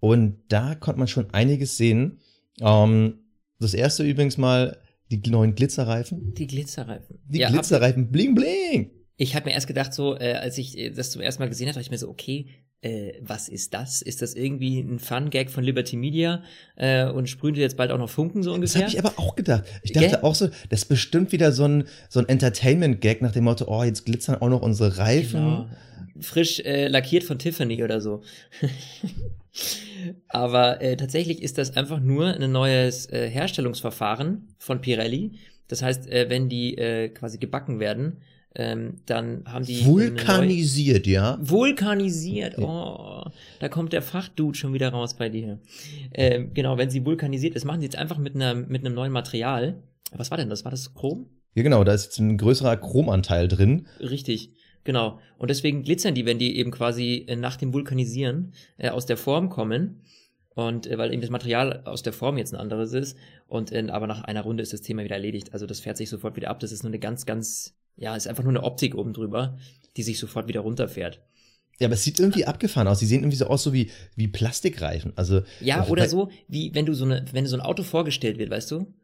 und 0.00 0.38
da 0.48 0.74
konnte 0.74 0.98
man 0.98 1.08
schon 1.08 1.30
einiges 1.32 1.76
sehen. 1.76 2.18
Ähm, 2.60 3.20
das 3.60 3.72
erste 3.72 4.02
übrigens 4.02 4.36
mal 4.36 4.78
die 5.12 5.30
neuen 5.30 5.54
Glitzerreifen. 5.54 6.34
Die 6.34 6.48
Glitzerreifen. 6.48 7.20
Die 7.28 7.38
ja, 7.38 7.50
Glitzerreifen, 7.50 8.10
bling, 8.10 8.34
bling. 8.34 8.90
Ich 9.22 9.36
habe 9.36 9.46
mir 9.46 9.52
erst 9.52 9.68
gedacht, 9.68 9.94
so, 9.94 10.18
äh, 10.18 10.32
als 10.32 10.58
ich 10.58 10.76
äh, 10.76 10.90
das 10.90 11.12
zum 11.12 11.22
ersten 11.22 11.40
Mal 11.40 11.48
gesehen 11.48 11.68
habe, 11.68 11.74
dachte 11.74 11.84
ich 11.84 11.92
mir 11.92 11.98
so, 11.98 12.08
okay, 12.08 12.46
äh, 12.80 13.12
was 13.20 13.48
ist 13.48 13.72
das? 13.72 14.02
Ist 14.02 14.20
das 14.20 14.34
irgendwie 14.34 14.80
ein 14.80 14.98
Fun-Gag 14.98 15.48
von 15.48 15.62
Liberty 15.62 15.96
Media 15.96 16.42
äh, 16.74 17.06
und 17.06 17.28
sprühen 17.28 17.54
jetzt 17.54 17.76
bald 17.76 17.92
auch 17.92 17.98
noch 17.98 18.10
Funken 18.10 18.42
so 18.42 18.52
ungefähr? 18.52 18.82
Das 18.82 18.94
habe 18.94 18.98
ich 18.98 19.06
aber 19.06 19.22
auch 19.22 19.36
gedacht. 19.36 19.62
Ich 19.84 19.92
dachte 19.92 20.08
Gell? 20.08 20.18
auch 20.22 20.34
so, 20.34 20.48
das 20.70 20.80
ist 20.80 20.86
bestimmt 20.86 21.30
wieder 21.30 21.52
so 21.52 21.64
ein, 21.64 21.84
so 22.08 22.18
ein 22.18 22.28
Entertainment-Gag 22.28 23.22
nach 23.22 23.30
dem 23.30 23.44
Motto, 23.44 23.66
oh, 23.68 23.84
jetzt 23.84 24.04
glitzern 24.06 24.42
auch 24.42 24.48
noch 24.48 24.60
unsere 24.60 24.98
Reifen. 24.98 25.40
Genau. 25.40 25.68
Frisch 26.18 26.58
äh, 26.58 26.88
lackiert 26.88 27.22
von 27.22 27.38
Tiffany 27.38 27.84
oder 27.84 28.00
so. 28.00 28.22
aber 30.26 30.82
äh, 30.82 30.96
tatsächlich 30.96 31.44
ist 31.44 31.58
das 31.58 31.76
einfach 31.76 32.00
nur 32.00 32.26
ein 32.26 32.50
neues 32.50 33.06
äh, 33.06 33.30
Herstellungsverfahren 33.30 34.48
von 34.58 34.80
Pirelli. 34.80 35.38
Das 35.68 35.80
heißt, 35.80 36.08
äh, 36.08 36.28
wenn 36.28 36.48
die 36.48 36.76
äh, 36.76 37.08
quasi 37.10 37.38
gebacken 37.38 37.78
werden, 37.78 38.16
ähm, 38.54 38.96
dann 39.06 39.44
haben 39.46 39.64
die. 39.64 39.84
Vulkanisiert, 39.86 41.06
ja. 41.06 41.38
Vulkanisiert, 41.40 42.58
oh, 42.58 43.24
da 43.60 43.68
kommt 43.68 43.92
der 43.92 44.02
Fachdude 44.02 44.56
schon 44.56 44.74
wieder 44.74 44.90
raus 44.90 45.14
bei 45.14 45.28
dir. 45.28 45.58
Ähm, 46.12 46.52
genau, 46.52 46.76
wenn 46.76 46.90
sie 46.90 47.04
vulkanisiert 47.04 47.54
ist, 47.54 47.64
machen 47.64 47.80
sie 47.80 47.86
jetzt 47.86 47.96
einfach 47.96 48.18
mit, 48.18 48.34
einer, 48.34 48.54
mit 48.54 48.84
einem 48.84 48.94
neuen 48.94 49.12
Material. 49.12 49.82
Was 50.12 50.30
war 50.30 50.36
denn 50.36 50.50
das? 50.50 50.64
War 50.64 50.70
das 50.70 50.92
Chrom? 50.94 51.26
Ja, 51.54 51.62
genau, 51.62 51.84
da 51.84 51.94
ist 51.94 52.04
jetzt 52.04 52.18
ein 52.18 52.36
größerer 52.36 52.76
Chromanteil 52.76 53.48
drin. 53.48 53.86
Richtig, 54.00 54.50
genau. 54.84 55.18
Und 55.38 55.48
deswegen 55.48 55.82
glitzern 55.82 56.14
die, 56.14 56.26
wenn 56.26 56.38
die 56.38 56.56
eben 56.58 56.70
quasi 56.70 57.24
äh, 57.28 57.36
nach 57.36 57.56
dem 57.56 57.72
Vulkanisieren 57.72 58.52
äh, 58.76 58.90
aus 58.90 59.06
der 59.06 59.16
Form 59.16 59.48
kommen. 59.48 60.02
Und 60.54 60.86
äh, 60.86 60.98
weil 60.98 61.12
eben 61.12 61.22
das 61.22 61.30
Material 61.30 61.82
aus 61.86 62.02
der 62.02 62.12
Form 62.12 62.36
jetzt 62.36 62.52
ein 62.52 62.60
anderes 62.60 62.92
ist. 62.92 63.16
Und 63.46 63.72
äh, 63.72 63.86
aber 63.88 64.06
nach 64.06 64.24
einer 64.24 64.42
Runde 64.42 64.62
ist 64.62 64.74
das 64.74 64.82
Thema 64.82 65.04
wieder 65.04 65.16
erledigt. 65.16 65.54
Also 65.54 65.64
das 65.64 65.80
fährt 65.80 65.96
sich 65.96 66.10
sofort 66.10 66.36
wieder 66.36 66.50
ab. 66.50 66.60
Das 66.60 66.72
ist 66.72 66.82
nur 66.82 66.90
eine 66.90 66.98
ganz, 66.98 67.24
ganz 67.24 67.74
ja, 67.96 68.16
ist 68.16 68.26
einfach 68.26 68.42
nur 68.42 68.52
eine 68.52 68.62
Optik 68.62 68.94
oben 68.94 69.12
drüber, 69.12 69.58
die 69.96 70.02
sich 70.02 70.18
sofort 70.18 70.48
wieder 70.48 70.60
runterfährt. 70.60 71.20
Ja, 71.78 71.88
aber 71.88 71.94
es 71.94 72.04
sieht 72.04 72.20
irgendwie 72.20 72.44
abgefahren 72.44 72.86
aus. 72.86 73.00
Sie 73.00 73.06
sehen 73.06 73.20
irgendwie 73.20 73.36
so 73.36 73.46
aus, 73.46 73.62
so 73.62 73.72
wie, 73.72 73.90
wie 74.14 74.28
Plastikreifen. 74.28 75.12
Also. 75.16 75.42
Ja, 75.60 75.86
oder 75.88 76.08
so, 76.08 76.30
wie 76.48 76.74
wenn 76.74 76.86
du 76.86 76.94
so 76.94 77.04
eine, 77.04 77.24
wenn 77.32 77.46
so 77.46 77.56
ein 77.56 77.62
Auto 77.62 77.82
vorgestellt 77.82 78.38
wird, 78.38 78.50
weißt 78.50 78.70
du? 78.70 78.94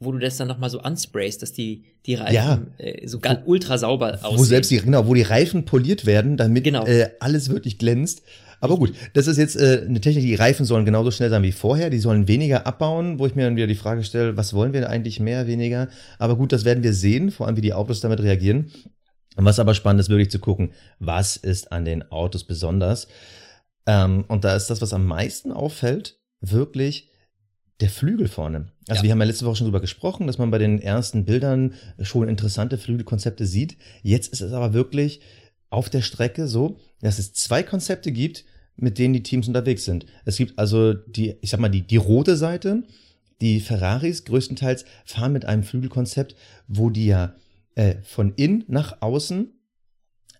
Wo 0.00 0.12
du 0.12 0.18
das 0.18 0.36
dann 0.36 0.48
nochmal 0.48 0.70
so 0.70 0.80
ansprayst, 0.80 1.42
dass 1.42 1.52
die, 1.52 1.84
die 2.06 2.14
Reifen 2.14 2.34
Ja. 2.34 2.60
äh, 2.78 3.06
so 3.08 3.18
ganz 3.18 3.40
ultra 3.46 3.78
sauber 3.78 4.14
aussehen. 4.22 4.38
Wo 4.38 4.44
selbst 4.44 4.70
die, 4.70 4.78
genau, 4.78 5.06
wo 5.06 5.14
die 5.14 5.22
Reifen 5.22 5.64
poliert 5.64 6.06
werden, 6.06 6.36
damit 6.36 6.64
Genau. 6.64 6.86
äh, 6.86 7.10
alles 7.20 7.48
wirklich 7.48 7.78
glänzt. 7.78 8.22
Aber 8.60 8.76
gut, 8.76 8.92
das 9.14 9.26
ist 9.28 9.36
jetzt 9.38 9.56
äh, 9.56 9.84
eine 9.88 10.00
Technik, 10.00 10.24
die 10.24 10.34
Reifen 10.34 10.64
sollen 10.66 10.84
genauso 10.84 11.10
schnell 11.12 11.30
sein 11.30 11.42
wie 11.44 11.52
vorher, 11.52 11.90
die 11.90 11.98
sollen 11.98 12.26
weniger 12.26 12.66
abbauen, 12.66 13.18
wo 13.18 13.26
ich 13.26 13.34
mir 13.36 13.44
dann 13.44 13.56
wieder 13.56 13.68
die 13.68 13.76
Frage 13.76 14.02
stelle, 14.02 14.36
was 14.36 14.52
wollen 14.52 14.72
wir 14.72 14.88
eigentlich 14.90 15.20
mehr, 15.20 15.46
weniger? 15.46 15.88
Aber 16.18 16.36
gut, 16.36 16.52
das 16.52 16.64
werden 16.64 16.82
wir 16.82 16.92
sehen, 16.92 17.30
vor 17.30 17.46
allem 17.46 17.56
wie 17.56 17.60
die 17.60 17.72
Autos 17.74 18.00
damit 18.00 18.20
reagieren. 18.20 18.70
Und 19.36 19.44
was 19.44 19.60
aber 19.60 19.74
spannend 19.74 20.00
ist, 20.00 20.08
wirklich 20.08 20.30
zu 20.30 20.40
gucken, 20.40 20.72
was 20.98 21.36
ist 21.36 21.70
an 21.70 21.84
den 21.84 22.10
Autos 22.10 22.42
besonders. 22.44 23.06
Ähm, 23.86 24.24
und 24.26 24.42
da 24.44 24.56
ist 24.56 24.66
das, 24.68 24.82
was 24.82 24.92
am 24.92 25.06
meisten 25.06 25.52
auffällt, 25.52 26.18
wirklich 26.40 27.10
der 27.80 27.90
Flügel 27.90 28.28
vorne. 28.28 28.72
Also 28.88 29.00
Ja. 29.00 29.02
wir 29.04 29.10
haben 29.12 29.20
ja 29.20 29.26
letzte 29.26 29.46
Woche 29.46 29.56
schon 29.56 29.66
drüber 29.66 29.80
gesprochen, 29.80 30.26
dass 30.26 30.38
man 30.38 30.50
bei 30.50 30.58
den 30.58 30.80
ersten 30.80 31.24
Bildern 31.24 31.74
schon 32.00 32.28
interessante 32.28 32.76
Flügelkonzepte 32.78 33.46
sieht. 33.46 33.76
Jetzt 34.02 34.32
ist 34.32 34.40
es 34.40 34.52
aber 34.52 34.72
wirklich 34.72 35.20
auf 35.70 35.88
der 35.90 36.02
Strecke 36.02 36.48
so, 36.48 36.78
dass 37.00 37.18
es 37.18 37.32
zwei 37.34 37.62
Konzepte 37.62 38.10
gibt, 38.10 38.44
mit 38.76 38.98
denen 38.98 39.14
die 39.14 39.22
Teams 39.22 39.46
unterwegs 39.48 39.84
sind. 39.84 40.06
Es 40.24 40.36
gibt 40.36 40.58
also 40.58 40.94
die, 40.94 41.36
ich 41.40 41.50
sag 41.50 41.60
mal, 41.60 41.68
die, 41.68 41.82
die 41.82 41.96
rote 41.96 42.36
Seite. 42.36 42.84
Die 43.40 43.60
Ferraris 43.60 44.24
größtenteils 44.24 44.84
fahren 45.04 45.32
mit 45.32 45.44
einem 45.44 45.62
Flügelkonzept, 45.62 46.34
wo 46.66 46.90
die 46.90 47.06
ja 47.06 47.36
äh, 47.76 47.96
von 48.02 48.32
innen 48.34 48.64
nach 48.66 49.00
außen 49.00 49.52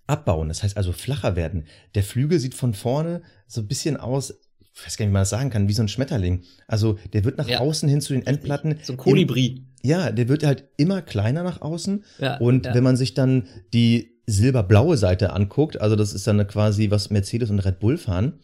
abbauen. 0.08 0.48
Das 0.48 0.62
heißt 0.62 0.76
also 0.76 0.92
flacher 0.92 1.36
werden. 1.36 1.66
Der 1.94 2.02
Flügel 2.02 2.38
sieht 2.40 2.54
von 2.54 2.74
vorne 2.74 3.22
so 3.46 3.60
ein 3.60 3.68
bisschen 3.68 3.96
aus, 3.96 4.34
ich 4.78 4.86
weiß 4.86 4.96
gar 4.96 5.04
nicht, 5.04 5.10
wie 5.10 5.14
man 5.14 5.22
das 5.22 5.30
sagen 5.30 5.50
kann, 5.50 5.68
wie 5.68 5.72
so 5.72 5.82
ein 5.82 5.88
Schmetterling. 5.88 6.42
Also 6.66 6.98
der 7.12 7.24
wird 7.24 7.38
nach 7.38 7.48
Ja. 7.48 7.60
außen 7.60 7.88
hin 7.88 8.00
zu 8.00 8.12
den 8.12 8.26
Endplatten. 8.26 8.78
So 8.82 8.92
ein 8.94 8.96
Kolibri. 8.96 9.64
Ja, 9.82 10.10
der 10.10 10.28
wird 10.28 10.44
halt 10.44 10.64
immer 10.76 11.02
kleiner 11.02 11.42
nach 11.42 11.60
außen. 11.60 12.04
Ja, 12.18 12.38
und 12.38 12.66
ja. 12.66 12.74
wenn 12.74 12.84
man 12.84 12.96
sich 12.96 13.14
dann 13.14 13.44
die 13.72 14.12
silberblaue 14.26 14.96
Seite 14.96 15.32
anguckt, 15.32 15.80
also 15.80 15.96
das 15.96 16.12
ist 16.12 16.26
dann 16.26 16.46
quasi, 16.46 16.90
was 16.90 17.10
Mercedes 17.10 17.50
und 17.50 17.60
Red 17.60 17.78
Bull 17.80 17.96
fahren, 17.96 18.34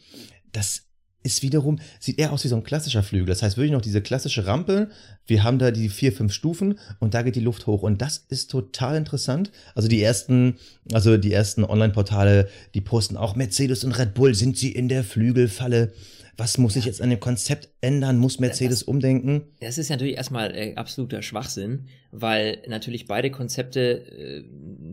das 0.52 0.82
ist 1.22 1.42
wiederum, 1.42 1.78
sieht 2.00 2.18
eher 2.18 2.32
aus 2.32 2.44
wie 2.44 2.48
so 2.48 2.56
ein 2.56 2.64
klassischer 2.64 3.02
Flügel. 3.02 3.26
Das 3.28 3.42
heißt 3.42 3.56
wirklich 3.56 3.72
noch 3.72 3.80
diese 3.80 4.02
klassische 4.02 4.46
Rampe. 4.46 4.90
Wir 5.26 5.42
haben 5.42 5.58
da 5.58 5.70
die 5.70 5.88
vier, 5.88 6.12
fünf 6.12 6.32
Stufen 6.34 6.78
und 7.00 7.14
da 7.14 7.22
geht 7.22 7.34
die 7.34 7.40
Luft 7.40 7.66
hoch. 7.66 7.82
Und 7.82 8.02
das 8.02 8.26
ist 8.28 8.50
total 8.50 8.96
interessant. 8.96 9.50
Also 9.74 9.88
die 9.88 10.02
ersten, 10.02 10.56
also 10.92 11.16
die 11.16 11.32
ersten 11.32 11.64
Online-Portale, 11.64 12.48
die 12.74 12.82
posten 12.82 13.16
auch 13.16 13.36
Mercedes 13.36 13.84
und 13.84 13.92
Red 13.98 14.12
Bull, 14.12 14.34
sind 14.34 14.58
sie 14.58 14.70
in 14.72 14.88
der 14.88 15.02
Flügelfalle? 15.02 15.92
Was 16.36 16.58
muss 16.58 16.74
sich 16.74 16.84
jetzt 16.84 17.00
an 17.00 17.10
dem 17.10 17.20
Konzept 17.20 17.68
ändern? 17.80 18.18
Muss 18.18 18.40
Mercedes 18.40 18.82
umdenken? 18.82 19.42
Das 19.60 19.78
ist 19.78 19.90
natürlich 19.90 20.16
erstmal 20.16 20.54
äh, 20.54 20.74
absoluter 20.74 21.22
Schwachsinn, 21.22 21.86
weil 22.10 22.62
natürlich 22.68 23.06
beide 23.06 23.30
Konzepte 23.30 24.06
äh, 24.06 24.44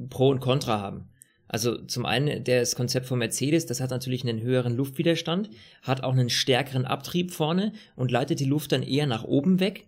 Pro 0.10 0.29
und 0.29 0.39
Contra 0.39 0.79
haben. 0.79 1.10
Also 1.48 1.77
zum 1.86 2.05
einen 2.05 2.45
das 2.45 2.75
Konzept 2.75 3.07
von 3.07 3.19
Mercedes, 3.19 3.65
das 3.65 3.81
hat 3.81 3.89
natürlich 3.89 4.24
einen 4.24 4.41
höheren 4.41 4.74
Luftwiderstand, 4.74 5.50
hat 5.81 6.01
auch 6.01 6.13
einen 6.13 6.29
stärkeren 6.29 6.86
Abtrieb 6.86 7.31
vorne 7.31 7.74
und 7.98 8.10
leitet 8.10 8.39
die 8.39 8.45
Luft 8.45 8.71
dann 8.71 8.83
eher 8.83 9.05
nach 9.05 9.25
oben 9.25 9.60
weg. 9.60 9.88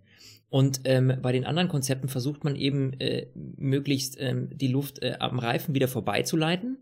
Und 0.50 0.82
ähm, 0.84 1.18
bei 1.22 1.32
den 1.32 1.44
anderen 1.44 1.68
Konzepten 1.68 2.08
versucht 2.08 2.44
man 2.44 2.54
eben 2.54 2.92
äh, 3.00 3.28
möglichst 3.34 4.16
ähm, 4.20 4.50
die 4.52 4.68
Luft 4.68 5.02
äh, 5.02 5.16
am 5.18 5.38
Reifen 5.38 5.74
wieder 5.74 5.88
vorbeizuleiten. 5.88 6.76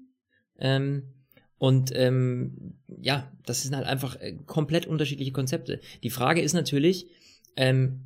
Ähm, 0.59 1.15
und 1.63 1.93
ähm, 1.95 2.75
ja, 3.01 3.31
das 3.47 3.63
sind 3.63 3.77
halt 3.77 3.87
einfach 3.87 4.17
äh, 4.17 4.37
komplett 4.47 4.85
unterschiedliche 4.85 5.31
Konzepte. 5.31 5.79
Die 6.03 6.11
Frage 6.11 6.43
ist 6.43 6.55
natürlich, 6.55 7.07
ähm, 7.55 8.01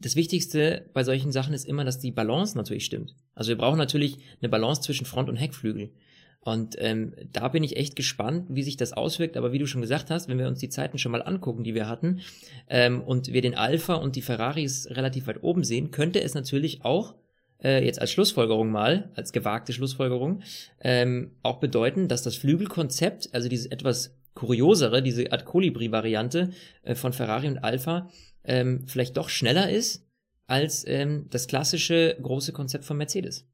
das 0.00 0.16
Wichtigste 0.16 0.90
bei 0.92 1.04
solchen 1.04 1.30
Sachen 1.30 1.54
ist 1.54 1.66
immer, 1.66 1.84
dass 1.84 2.00
die 2.00 2.10
Balance 2.10 2.56
natürlich 2.56 2.84
stimmt. 2.84 3.14
Also 3.32 3.50
wir 3.50 3.58
brauchen 3.58 3.78
natürlich 3.78 4.18
eine 4.40 4.48
Balance 4.48 4.80
zwischen 4.80 5.06
Front- 5.06 5.28
und 5.28 5.36
Heckflügel. 5.36 5.92
Und 6.40 6.74
ähm, 6.80 7.14
da 7.32 7.46
bin 7.46 7.62
ich 7.62 7.76
echt 7.76 7.94
gespannt, 7.94 8.48
wie 8.48 8.64
sich 8.64 8.76
das 8.76 8.92
auswirkt. 8.92 9.36
Aber 9.36 9.52
wie 9.52 9.60
du 9.60 9.68
schon 9.68 9.82
gesagt 9.82 10.10
hast, 10.10 10.28
wenn 10.28 10.40
wir 10.40 10.48
uns 10.48 10.58
die 10.58 10.68
Zeiten 10.68 10.98
schon 10.98 11.12
mal 11.12 11.22
angucken, 11.22 11.62
die 11.62 11.76
wir 11.76 11.86
hatten, 11.86 12.22
ähm, 12.68 13.00
und 13.02 13.32
wir 13.32 13.40
den 13.40 13.54
Alpha 13.54 13.94
und 13.94 14.16
die 14.16 14.22
Ferraris 14.22 14.88
relativ 14.90 15.28
weit 15.28 15.44
oben 15.44 15.62
sehen, 15.62 15.92
könnte 15.92 16.20
es 16.20 16.34
natürlich 16.34 16.84
auch 16.84 17.14
äh, 17.62 17.84
jetzt 17.84 18.00
als 18.00 18.10
Schlussfolgerung 18.10 18.70
mal, 18.70 19.10
als 19.14 19.32
gewagte 19.32 19.72
Schlussfolgerung, 19.72 20.42
ähm, 20.80 21.32
auch 21.42 21.58
bedeuten, 21.58 22.08
dass 22.08 22.22
das 22.22 22.36
Flügelkonzept, 22.36 23.30
also 23.32 23.48
dieses 23.48 23.66
etwas 23.66 24.16
kuriosere, 24.34 25.02
diese 25.02 25.32
Art 25.32 25.44
Kolibri-Variante 25.44 26.50
äh, 26.82 26.94
von 26.94 27.12
Ferrari 27.12 27.48
und 27.48 27.58
Alpha, 27.58 28.08
ähm, 28.44 28.84
vielleicht 28.86 29.16
doch 29.16 29.28
schneller 29.28 29.70
ist 29.70 30.06
als 30.46 30.86
ähm, 30.86 31.26
das 31.30 31.48
klassische 31.48 32.16
große 32.22 32.52
Konzept 32.52 32.84
von 32.84 32.96
Mercedes. 32.96 33.46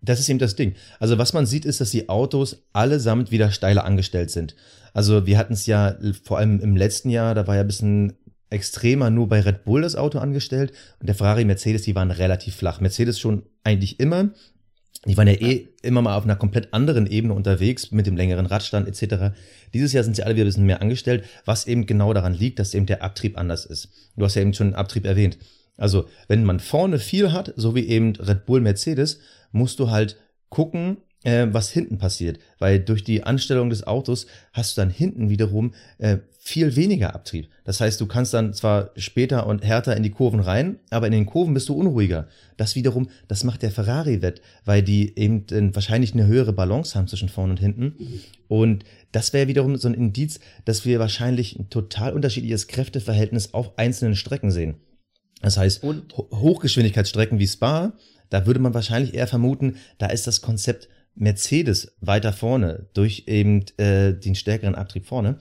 Das 0.00 0.20
ist 0.20 0.28
eben 0.28 0.38
das 0.38 0.56
Ding. 0.56 0.74
Also 1.00 1.18
was 1.18 1.32
man 1.32 1.46
sieht, 1.46 1.64
ist, 1.64 1.80
dass 1.80 1.90
die 1.90 2.08
Autos 2.08 2.64
allesamt 2.72 3.30
wieder 3.30 3.50
steiler 3.50 3.84
angestellt 3.84 4.30
sind. 4.30 4.54
Also 4.94 5.26
wir 5.26 5.38
hatten 5.38 5.52
es 5.52 5.66
ja 5.66 5.96
vor 6.22 6.38
allem 6.38 6.60
im 6.60 6.76
letzten 6.76 7.10
Jahr, 7.10 7.34
da 7.34 7.46
war 7.46 7.56
ja 7.56 7.62
ein 7.62 7.66
bisschen 7.66 8.16
extremer 8.50 9.10
nur 9.10 9.28
bei 9.28 9.40
Red 9.40 9.64
Bull 9.64 9.82
das 9.82 9.96
Auto 9.96 10.18
angestellt 10.18 10.72
und 11.00 11.06
der 11.08 11.14
Ferrari, 11.14 11.44
Mercedes, 11.44 11.82
die 11.82 11.94
waren 11.94 12.10
relativ 12.10 12.56
flach. 12.56 12.80
Mercedes 12.80 13.18
schon 13.18 13.42
eigentlich 13.64 14.00
immer. 14.00 14.30
Die 15.06 15.16
waren 15.16 15.28
ja 15.28 15.34
eh 15.34 15.68
immer 15.82 16.02
mal 16.02 16.16
auf 16.16 16.24
einer 16.24 16.36
komplett 16.36 16.74
anderen 16.74 17.06
Ebene 17.06 17.32
unterwegs 17.32 17.92
mit 17.92 18.06
dem 18.06 18.16
längeren 18.16 18.46
Radstand 18.46 18.88
etc. 18.88 19.36
Dieses 19.72 19.92
Jahr 19.92 20.02
sind 20.02 20.16
sie 20.16 20.24
alle 20.24 20.34
wieder 20.34 20.44
ein 20.44 20.48
bisschen 20.48 20.66
mehr 20.66 20.82
angestellt, 20.82 21.24
was 21.44 21.66
eben 21.66 21.86
genau 21.86 22.12
daran 22.12 22.34
liegt, 22.34 22.58
dass 22.58 22.74
eben 22.74 22.86
der 22.86 23.02
Abtrieb 23.02 23.38
anders 23.38 23.64
ist. 23.64 23.90
Du 24.16 24.24
hast 24.24 24.34
ja 24.34 24.42
eben 24.42 24.54
schon 24.54 24.68
den 24.68 24.74
Abtrieb 24.74 25.06
erwähnt. 25.06 25.38
Also, 25.76 26.08
wenn 26.26 26.42
man 26.42 26.58
vorne 26.58 26.98
viel 26.98 27.32
hat, 27.32 27.54
so 27.56 27.76
wie 27.76 27.86
eben 27.86 28.16
Red 28.16 28.46
Bull, 28.46 28.60
Mercedes, 28.60 29.20
musst 29.52 29.78
du 29.78 29.90
halt 29.90 30.16
gucken, 30.48 30.98
äh, 31.24 31.46
was 31.50 31.70
hinten 31.70 31.98
passiert. 31.98 32.38
Weil 32.58 32.80
durch 32.80 33.04
die 33.04 33.24
Anstellung 33.24 33.70
des 33.70 33.86
Autos 33.86 34.26
hast 34.52 34.76
du 34.76 34.80
dann 34.80 34.90
hinten 34.90 35.30
wiederum 35.30 35.74
äh, 35.98 36.18
viel 36.38 36.76
weniger 36.76 37.14
Abtrieb. 37.14 37.50
Das 37.64 37.80
heißt, 37.80 38.00
du 38.00 38.06
kannst 38.06 38.32
dann 38.32 38.54
zwar 38.54 38.92
später 38.96 39.46
und 39.46 39.62
härter 39.62 39.96
in 39.96 40.02
die 40.02 40.10
Kurven 40.10 40.40
rein, 40.40 40.78
aber 40.88 41.06
in 41.06 41.12
den 41.12 41.26
Kurven 41.26 41.52
bist 41.52 41.68
du 41.68 41.74
unruhiger. 41.74 42.28
Das 42.56 42.74
wiederum, 42.74 43.08
das 43.26 43.44
macht 43.44 43.62
der 43.62 43.70
Ferrari 43.70 44.22
wett, 44.22 44.40
weil 44.64 44.82
die 44.82 45.18
eben 45.18 45.44
äh, 45.50 45.74
wahrscheinlich 45.74 46.14
eine 46.14 46.26
höhere 46.26 46.52
Balance 46.52 46.96
haben 46.96 47.08
zwischen 47.08 47.28
vorne 47.28 47.50
und 47.52 47.60
hinten. 47.60 47.96
Und 48.46 48.84
das 49.12 49.32
wäre 49.32 49.48
wiederum 49.48 49.76
so 49.76 49.88
ein 49.88 49.94
Indiz, 49.94 50.40
dass 50.64 50.86
wir 50.86 50.98
wahrscheinlich 50.98 51.58
ein 51.58 51.68
total 51.68 52.14
unterschiedliches 52.14 52.66
Kräfteverhältnis 52.66 53.52
auf 53.52 53.76
einzelnen 53.78 54.16
Strecken 54.16 54.50
sehen. 54.50 54.76
Das 55.42 55.56
heißt, 55.56 55.84
Und- 55.84 56.14
Hochgeschwindigkeitsstrecken 56.16 57.38
wie 57.38 57.46
Spa, 57.46 57.92
da 58.30 58.46
würde 58.46 58.60
man 58.60 58.74
wahrscheinlich 58.74 59.14
eher 59.14 59.26
vermuten, 59.26 59.76
da 59.98 60.06
ist 60.06 60.26
das 60.26 60.40
Konzept 60.40 60.88
Mercedes 61.18 61.96
weiter 62.00 62.32
vorne 62.32 62.88
durch 62.94 63.24
eben 63.26 63.64
äh, 63.76 64.14
den 64.14 64.34
stärkeren 64.34 64.74
Abtrieb 64.74 65.06
vorne. 65.06 65.38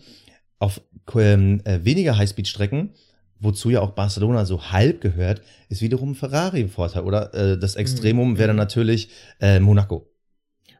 Auf 0.60 0.82
ähm, 1.16 1.62
äh, 1.66 1.80
weniger 1.84 2.18
Highspeed-Strecken, 2.18 2.94
wozu 3.40 3.70
ja 3.70 3.82
auch 3.82 3.92
Barcelona 3.92 4.46
so 4.46 4.72
halb 4.72 5.02
gehört, 5.02 5.42
ist 5.70 5.82
wiederum 5.82 6.16
Ferrari 6.16 6.62
im 6.62 6.70
Vorteil. 6.70 7.04
Oder 7.04 7.34
äh, 7.34 7.60
das 7.60 7.76
Extremum 7.76 8.38
wäre 8.38 8.48
dann 8.48 8.56
natürlich 8.58 9.10
äh, 9.40 9.60
Monaco. 9.60 10.10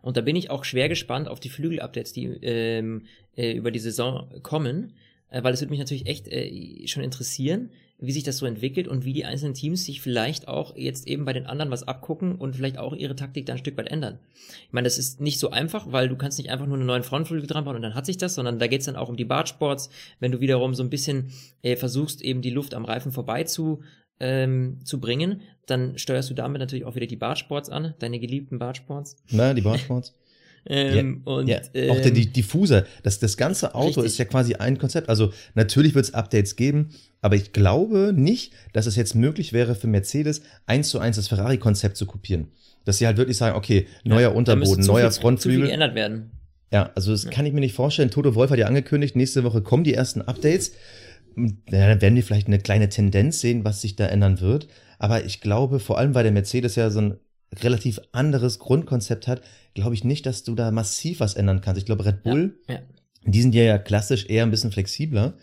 Und 0.02 0.18
da 0.18 0.22
bin 0.22 0.36
ich 0.36 0.50
auch 0.50 0.64
schwer 0.64 0.90
gespannt 0.90 1.28
auf 1.28 1.40
die 1.40 1.50
Flügel-Updates, 1.50 2.14
die 2.14 2.26
ähm, 2.26 3.06
äh, 3.36 3.52
über 3.52 3.72
die 3.72 3.80
Saison 3.80 4.30
kommen, 4.42 4.94
äh, 5.30 5.44
weil 5.44 5.54
es 5.54 5.62
würde 5.62 5.72
mich 5.72 5.80
natürlich 5.80 6.08
echt 6.08 6.28
äh, 6.28 6.88
schon 6.88 7.04
interessieren, 7.04 7.72
wie 8.00 8.12
sich 8.12 8.24
das 8.24 8.38
so 8.38 8.46
entwickelt 8.46 8.88
und 8.88 9.06
wie 9.06 9.14
die 9.14 9.26
einzelnen 9.26 9.56
Teams 9.56 9.86
sich 9.86 10.02
vielleicht 10.02 10.48
auch 10.48 10.76
jetzt 10.76 11.08
eben 11.08 11.26
bei 11.26 11.34
den 11.34 11.48
anderen 11.48 11.72
was 11.72 11.88
abgucken 11.88 12.36
und 12.36 12.56
vielleicht 12.56 12.78
auch 12.78 12.94
ihre 12.94 13.16
Taktik 13.16 13.46
dann 13.48 13.56
ein 13.56 13.60
Stück 13.60 13.78
weit 13.78 13.90
ändern. 13.90 14.20
Ich 14.68 14.74
meine, 14.74 14.86
das 14.86 15.00
ist 15.00 15.20
nicht 15.20 15.40
so 15.40 15.50
einfach, 15.50 15.92
weil 15.92 16.08
du 16.08 16.16
kannst 16.16 16.38
nicht 16.38 16.52
einfach 16.52 16.68
nur 16.68 16.78
einen 16.78 16.86
neuen 16.86 17.04
Frontflügel 17.04 17.48
dran 17.48 17.66
bauen 17.66 17.76
und 17.76 17.82
dann 17.82 17.96
hat 17.96 18.06
sich 18.06 18.18
das, 18.18 18.36
sondern 18.36 18.60
da 18.60 18.68
geht's 18.68 18.86
dann 18.86 18.96
auch 18.96 19.10
um 19.10 19.18
die 19.18 19.26
Bartsports, 19.26 19.90
wenn 20.20 20.32
du 20.32 20.40
wiederum 20.40 20.76
so 20.76 20.84
ein 20.84 20.92
bisschen 20.92 21.32
äh, 21.64 21.76
versuchst, 21.76 22.22
eben 22.22 22.42
die 22.42 22.52
Luft 22.52 22.76
am 22.76 22.86
Reifen 22.86 23.12
vorbei 23.12 23.44
zu 23.44 23.82
ähm, 24.20 24.80
zu 24.84 25.00
bringen, 25.00 25.42
dann 25.68 25.98
steuerst 25.98 26.30
du 26.30 26.34
damit 26.34 26.60
natürlich 26.60 26.86
auch 26.86 26.96
wieder 26.96 27.06
die 27.06 27.16
Bartsports 27.16 27.70
an, 27.70 27.94
deine 28.00 28.20
geliebten 28.20 28.58
Bartsports. 28.58 29.18
Ne, 29.30 29.54
die 29.54 29.62
Bartsports. 29.62 30.16
Ähm, 30.70 31.22
und, 31.26 31.48
ja, 31.48 31.60
ähm, 31.74 31.92
auch 31.92 32.02
der 32.02 32.12
die 32.12 32.28
Diffuser. 32.28 32.86
Das, 33.04 33.20
das 33.20 33.38
ganze 33.38 33.74
Auto 33.76 34.02
richtig. 34.02 34.06
ist 34.06 34.18
ja 34.18 34.26
quasi 34.26 34.56
ein 34.56 34.78
Konzept. 34.78 35.10
Also 35.10 35.32
natürlich 35.56 35.96
wird 35.96 36.06
es 36.06 36.14
Updates 36.14 36.56
geben, 36.56 36.90
aber 37.22 37.36
ich 37.36 37.54
glaube 37.54 38.14
nicht, 38.16 38.54
dass 38.74 38.86
es 38.86 38.96
jetzt 38.96 39.16
möglich 39.16 39.54
wäre 39.54 39.76
für 39.76 39.88
Mercedes 39.88 40.42
eins 40.66 40.90
zu 40.90 41.00
eins 41.00 41.16
das 41.16 41.28
Ferrari-Konzept 41.28 41.98
zu 41.98 42.06
kopieren. 42.06 42.48
Dass 42.86 42.98
sie 42.98 43.06
halt 43.06 43.18
wirklich 43.18 43.38
sagen, 43.38 43.56
okay, 43.56 43.88
neuer 44.04 44.30
müsste 44.30 44.38
Unterboden, 44.38 44.86
neuer 44.86 45.04
viel, 45.04 45.12
Zu 45.12 45.16
viel 45.16 45.22
Frontflügel. 45.22 45.68
geändert 45.68 45.96
werden. 45.96 46.32
Ja, 46.72 46.92
also 46.96 47.12
das 47.12 47.30
kann 47.30 47.46
ich 47.46 47.54
mir 47.54 47.62
nicht 47.62 47.74
vorstellen. 47.76 48.12
Toto 48.12 48.36
Wolf 48.36 48.52
hat 48.52 48.60
ja 48.60 48.68
angekündigt, 48.68 49.16
nächste 49.16 49.44
Woche 49.44 49.62
kommen 49.62 49.84
die 49.84 49.94
ersten 49.94 50.22
Updates. 50.22 50.74
Ja, 51.38 51.88
dann 51.88 52.02
werden 52.02 52.16
wir 52.16 52.24
vielleicht 52.24 52.48
eine 52.48 52.60
kleine 52.60 52.90
Tendenz 52.90 53.40
sehen, 53.40 53.64
was 53.64 53.82
sich 53.82 53.96
da 53.96 54.08
ändern 54.08 54.42
wird. 54.42 54.68
Aber 55.00 55.24
ich 55.24 55.40
glaube, 55.40 55.80
vor 55.80 55.98
allem 55.98 56.16
weil 56.16 56.24
der 56.24 56.32
Mercedes 56.32 56.76
ja 56.76 56.90
so 56.90 57.00
ein 57.00 57.20
relativ 57.56 58.00
anderes 58.12 58.60
Grundkonzept 58.60 59.28
hat, 59.28 59.42
glaube 59.74 59.94
ich 59.96 60.04
nicht, 60.04 60.26
dass 60.26 60.44
du 60.44 60.56
da 60.56 60.72
massiv 60.72 61.20
was 61.20 61.36
ändern 61.36 61.62
kannst. 61.62 61.80
Ich 61.80 61.86
glaube, 61.86 62.06
Red 62.06 62.24
Bull, 62.24 62.60
Ja. 62.68 62.80
die 63.26 63.42
sind 63.42 63.56
ja, 63.56 63.64
ja 63.64 63.78
klassisch 63.78 64.26
eher 64.28 64.44
ein 64.44 64.52
bisschen 64.52 64.72
flexibler. 64.72 65.34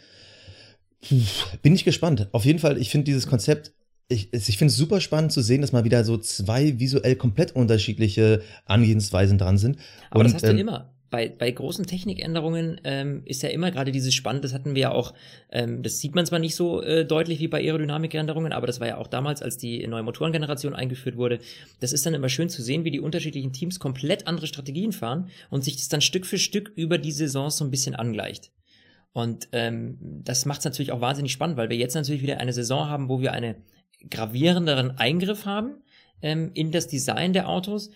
Bin 1.62 1.75
ich 1.75 1.84
gespannt. 1.84 2.28
Auf 2.32 2.44
jeden 2.44 2.58
Fall, 2.58 2.78
ich 2.78 2.90
finde 2.90 3.04
dieses 3.04 3.26
Konzept 3.26 3.73
ich, 4.08 4.32
ich 4.32 4.58
finde 4.58 4.70
es 4.70 4.76
super 4.76 5.00
spannend 5.00 5.32
zu 5.32 5.40
sehen, 5.40 5.62
dass 5.62 5.73
mal 5.73 5.84
wieder 5.84 6.04
so 6.04 6.18
zwei 6.18 6.78
visuell 6.78 7.16
komplett 7.16 7.52
unterschiedliche 7.52 8.42
Angehensweisen 8.66 9.38
dran 9.38 9.56
sind. 9.58 9.78
Aber 10.11 10.20
Und, 10.20 10.26
das 10.26 10.34
hast 10.34 10.44
ähm, 10.44 10.56
du 10.56 10.61
immer 10.61 10.93
bei, 11.14 11.28
bei 11.28 11.49
großen 11.49 11.87
Technikänderungen 11.87 12.80
ähm, 12.83 13.23
ist 13.25 13.44
ja 13.44 13.49
immer 13.50 13.71
gerade 13.71 13.92
dieses 13.92 14.12
Spannend, 14.14 14.42
das 14.42 14.52
hatten 14.52 14.75
wir 14.75 14.83
ja 14.83 14.90
auch, 14.90 15.14
ähm, 15.52 15.85
das 15.85 16.00
sieht 16.00 16.16
man 16.16 16.26
zwar 16.26 16.40
nicht 16.40 16.56
so 16.56 16.83
äh, 16.83 17.06
deutlich 17.06 17.38
wie 17.38 17.47
bei 17.47 17.61
Aerodynamikänderungen, 17.61 18.52
aber 18.52 18.66
das 18.66 18.80
war 18.80 18.88
ja 18.88 18.97
auch 18.97 19.06
damals, 19.06 19.40
als 19.40 19.56
die 19.56 19.87
neue 19.87 20.02
Motorengeneration 20.02 20.75
eingeführt 20.75 21.16
wurde. 21.16 21.38
Das 21.78 21.92
ist 21.92 22.04
dann 22.04 22.14
immer 22.14 22.28
schön 22.28 22.49
zu 22.49 22.62
sehen, 22.62 22.85
wie 22.85 22.90
die 22.90 22.99
unterschiedlichen 22.99 23.52
Teams 23.52 23.78
komplett 23.78 24.26
andere 24.26 24.49
Strategien 24.49 24.90
fahren 24.90 25.28
und 25.50 25.62
sich 25.62 25.76
das 25.76 25.88
dann 25.88 26.00
Stück 26.00 26.26
für 26.26 26.37
Stück 26.37 26.73
über 26.75 26.99
die 26.99 27.12
Saison 27.12 27.49
so 27.49 27.64
ein 27.64 27.71
bisschen 27.71 27.94
angleicht. 27.94 28.50
Und 29.12 29.47
ähm, 29.52 29.99
das 30.00 30.47
macht 30.47 30.59
es 30.59 30.64
natürlich 30.64 30.90
auch 30.90 31.00
wahnsinnig 31.00 31.30
spannend, 31.30 31.56
weil 31.56 31.71
wir 31.71 31.76
jetzt 31.76 31.94
natürlich 31.94 32.23
wieder 32.23 32.40
eine 32.40 32.52
Saison 32.52 32.88
haben, 32.88 33.09
wo 33.09 33.21
wir 33.21 33.30
einen 33.30 33.54
gravierenderen 34.11 34.99
Eingriff 34.99 35.47
haben 35.47 35.76
ähm, 36.23 36.50
in 36.54 36.73
das 36.73 36.88
Design 36.88 37.33
der 37.33 37.49
Autos 37.49 37.92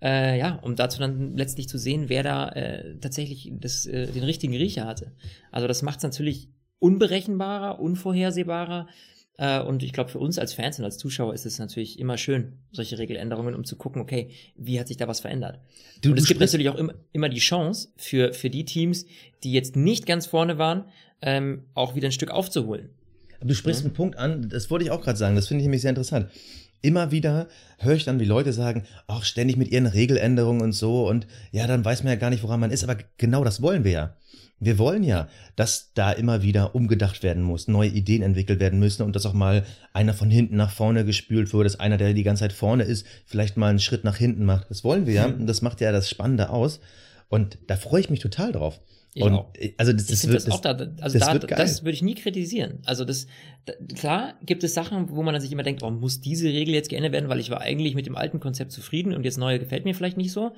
äh, 0.00 0.38
ja, 0.38 0.56
um 0.62 0.76
dazu 0.76 1.00
dann 1.00 1.36
letztlich 1.36 1.68
zu 1.68 1.78
sehen, 1.78 2.08
wer 2.08 2.22
da 2.22 2.48
äh, 2.50 2.96
tatsächlich 3.00 3.50
das, 3.60 3.86
äh, 3.86 4.06
den 4.06 4.24
richtigen 4.24 4.54
Riecher 4.54 4.86
hatte. 4.86 5.12
Also 5.50 5.66
das 5.66 5.82
macht 5.82 5.98
es 5.98 6.02
natürlich 6.04 6.48
unberechenbarer, 6.78 7.80
unvorhersehbarer. 7.80 8.86
Äh, 9.38 9.60
und 9.60 9.82
ich 9.82 9.92
glaube, 9.92 10.10
für 10.10 10.20
uns 10.20 10.38
als 10.38 10.52
Fans 10.52 10.78
und 10.78 10.84
als 10.84 10.98
Zuschauer 10.98 11.34
ist 11.34 11.46
es 11.46 11.58
natürlich 11.58 11.98
immer 11.98 12.16
schön, 12.16 12.58
solche 12.70 12.98
Regeländerungen, 12.98 13.54
um 13.54 13.64
zu 13.64 13.76
gucken, 13.76 14.00
okay, 14.00 14.30
wie 14.56 14.78
hat 14.78 14.86
sich 14.86 14.96
da 14.96 15.08
was 15.08 15.20
verändert. 15.20 15.58
Du, 16.00 16.10
und 16.10 16.18
es 16.18 16.26
gibt 16.26 16.40
natürlich 16.40 16.68
auch 16.68 16.76
im, 16.76 16.92
immer 17.12 17.28
die 17.28 17.40
Chance 17.40 17.88
für, 17.96 18.32
für 18.32 18.50
die 18.50 18.64
Teams, 18.64 19.04
die 19.42 19.52
jetzt 19.52 19.74
nicht 19.74 20.06
ganz 20.06 20.26
vorne 20.26 20.58
waren, 20.58 20.84
ähm, 21.22 21.64
auch 21.74 21.96
wieder 21.96 22.08
ein 22.08 22.12
Stück 22.12 22.30
aufzuholen. 22.30 22.90
Du 23.40 23.54
sprichst 23.54 23.82
ja. 23.82 23.86
einen 23.86 23.94
Punkt 23.94 24.16
an, 24.16 24.48
das 24.48 24.70
wollte 24.70 24.84
ich 24.84 24.90
auch 24.90 25.00
gerade 25.00 25.18
sagen, 25.18 25.36
das 25.36 25.46
finde 25.46 25.62
ich 25.62 25.66
nämlich 25.66 25.82
sehr 25.82 25.90
interessant 25.90 26.28
immer 26.82 27.10
wieder 27.10 27.48
höre 27.78 27.94
ich 27.94 28.04
dann, 28.04 28.20
wie 28.20 28.24
Leute 28.24 28.52
sagen, 28.52 28.84
auch 29.06 29.24
ständig 29.24 29.56
mit 29.56 29.70
ihren 29.70 29.86
Regeländerungen 29.86 30.62
und 30.62 30.72
so 30.72 31.08
und 31.08 31.26
ja, 31.52 31.66
dann 31.66 31.84
weiß 31.84 32.02
man 32.02 32.12
ja 32.12 32.18
gar 32.18 32.30
nicht, 32.30 32.42
woran 32.42 32.60
man 32.60 32.70
ist, 32.70 32.84
aber 32.84 32.96
genau 33.16 33.44
das 33.44 33.62
wollen 33.62 33.84
wir 33.84 33.92
ja. 33.92 34.14
Wir 34.60 34.78
wollen 34.78 35.04
ja, 35.04 35.28
dass 35.54 35.92
da 35.94 36.10
immer 36.10 36.42
wieder 36.42 36.74
umgedacht 36.74 37.22
werden 37.22 37.44
muss, 37.44 37.68
neue 37.68 37.90
Ideen 37.90 38.22
entwickelt 38.22 38.58
werden 38.58 38.80
müssen 38.80 39.02
und 39.02 39.14
dass 39.14 39.24
auch 39.24 39.32
mal 39.32 39.64
einer 39.92 40.14
von 40.14 40.30
hinten 40.30 40.56
nach 40.56 40.72
vorne 40.72 41.04
gespült 41.04 41.52
wird, 41.52 41.64
dass 41.64 41.78
einer, 41.78 41.96
der 41.96 42.12
die 42.12 42.24
ganze 42.24 42.40
Zeit 42.40 42.52
vorne 42.52 42.82
ist, 42.82 43.06
vielleicht 43.24 43.56
mal 43.56 43.68
einen 43.68 43.78
Schritt 43.78 44.02
nach 44.02 44.16
hinten 44.16 44.44
macht. 44.44 44.68
Das 44.68 44.82
wollen 44.82 45.06
wir 45.06 45.14
ja 45.14 45.26
und 45.26 45.46
das 45.46 45.62
macht 45.62 45.80
ja 45.80 45.92
das 45.92 46.10
Spannende 46.10 46.50
aus 46.50 46.80
und 47.28 47.58
da 47.66 47.76
freue 47.76 48.00
ich 48.00 48.10
mich 48.10 48.20
total 48.20 48.52
drauf. 48.52 48.80
Ich 49.14 49.22
und, 49.22 49.34
auch. 49.34 49.52
Also 49.78 49.92
das, 49.92 50.06
das, 50.06 50.26
wird, 50.26 50.36
das, 50.36 50.50
auch 50.50 50.60
da, 50.60 50.70
also 51.00 51.18
das, 51.18 51.28
da, 51.28 51.38
das 51.38 51.82
würde 51.82 51.92
ich 51.92 52.02
nie 52.02 52.14
kritisieren. 52.14 52.80
Also 52.84 53.04
das, 53.04 53.26
da, 53.64 53.72
klar 53.94 54.34
gibt 54.44 54.62
es 54.64 54.74
Sachen, 54.74 55.10
wo 55.10 55.22
man 55.22 55.34
dann 55.34 55.40
sich 55.40 55.50
immer 55.50 55.62
denkt, 55.62 55.82
oh, 55.82 55.90
muss 55.90 56.20
diese 56.20 56.48
Regel 56.48 56.74
jetzt 56.74 56.88
geändert 56.88 57.12
werden, 57.12 57.28
weil 57.28 57.40
ich 57.40 57.50
war 57.50 57.60
eigentlich 57.60 57.94
mit 57.94 58.06
dem 58.06 58.16
alten 58.16 58.38
Konzept 58.38 58.70
zufrieden 58.70 59.14
und 59.14 59.24
jetzt 59.24 59.38
neue 59.38 59.58
gefällt 59.58 59.84
mir 59.84 59.94
vielleicht 59.94 60.16
nicht 60.16 60.32
so. 60.32 60.52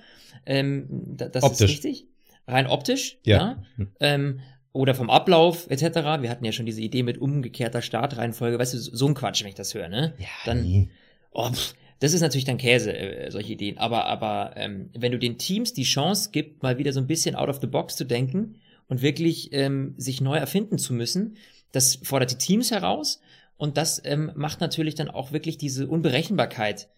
Ähm, 0.46 0.86
das 1.16 1.42
optisch. 1.42 1.60
ist 1.60 1.70
richtig. 1.70 2.06
Rein 2.46 2.66
optisch, 2.66 3.18
ja. 3.24 3.36
ja. 3.36 3.62
Hm. 3.76 3.88
Ähm, 4.00 4.40
oder 4.72 4.94
vom 4.94 5.10
Ablauf 5.10 5.68
etc. 5.70 6.20
Wir 6.20 6.30
hatten 6.30 6.44
ja 6.44 6.52
schon 6.52 6.66
diese 6.66 6.80
Idee 6.80 7.02
mit 7.02 7.18
umgekehrter 7.18 7.82
Startreihenfolge. 7.82 8.58
Weißt 8.58 8.74
du, 8.74 8.78
so 8.78 9.06
ein 9.06 9.14
Quatsch, 9.14 9.42
wenn 9.42 9.48
ich 9.48 9.54
das 9.54 9.74
höre, 9.74 9.88
ne? 9.88 10.14
Ja, 10.18 10.28
dann, 10.44 10.90
oh, 11.32 11.50
pff, 11.50 11.74
das 12.00 12.12
ist 12.12 12.22
natürlich 12.22 12.44
dann 12.44 12.58
Käse, 12.58 12.92
äh, 12.92 13.30
solche 13.30 13.52
Ideen. 13.52 13.78
Aber, 13.78 14.06
aber 14.06 14.54
ähm, 14.56 14.90
wenn 14.98 15.12
du 15.12 15.18
den 15.18 15.38
Teams 15.38 15.72
die 15.72 15.84
Chance 15.84 16.30
gibt, 16.32 16.62
mal 16.62 16.78
wieder 16.78 16.92
so 16.92 17.00
ein 17.00 17.06
bisschen 17.06 17.36
out 17.36 17.48
of 17.48 17.60
the 17.60 17.66
box 17.66 17.96
zu 17.96 18.04
denken 18.04 18.56
und 18.88 19.02
wirklich 19.02 19.52
ähm, 19.52 19.94
sich 19.96 20.20
neu 20.20 20.36
erfinden 20.36 20.78
zu 20.78 20.92
müssen, 20.94 21.36
das 21.72 22.00
fordert 22.02 22.32
die 22.32 22.38
Teams 22.38 22.70
heraus 22.70 23.20
und 23.56 23.76
das 23.76 24.02
ähm, 24.04 24.32
macht 24.34 24.60
natürlich 24.60 24.94
dann 24.94 25.08
auch 25.10 25.32
wirklich 25.32 25.58
diese 25.58 25.86
Unberechenbarkeit 25.86 26.88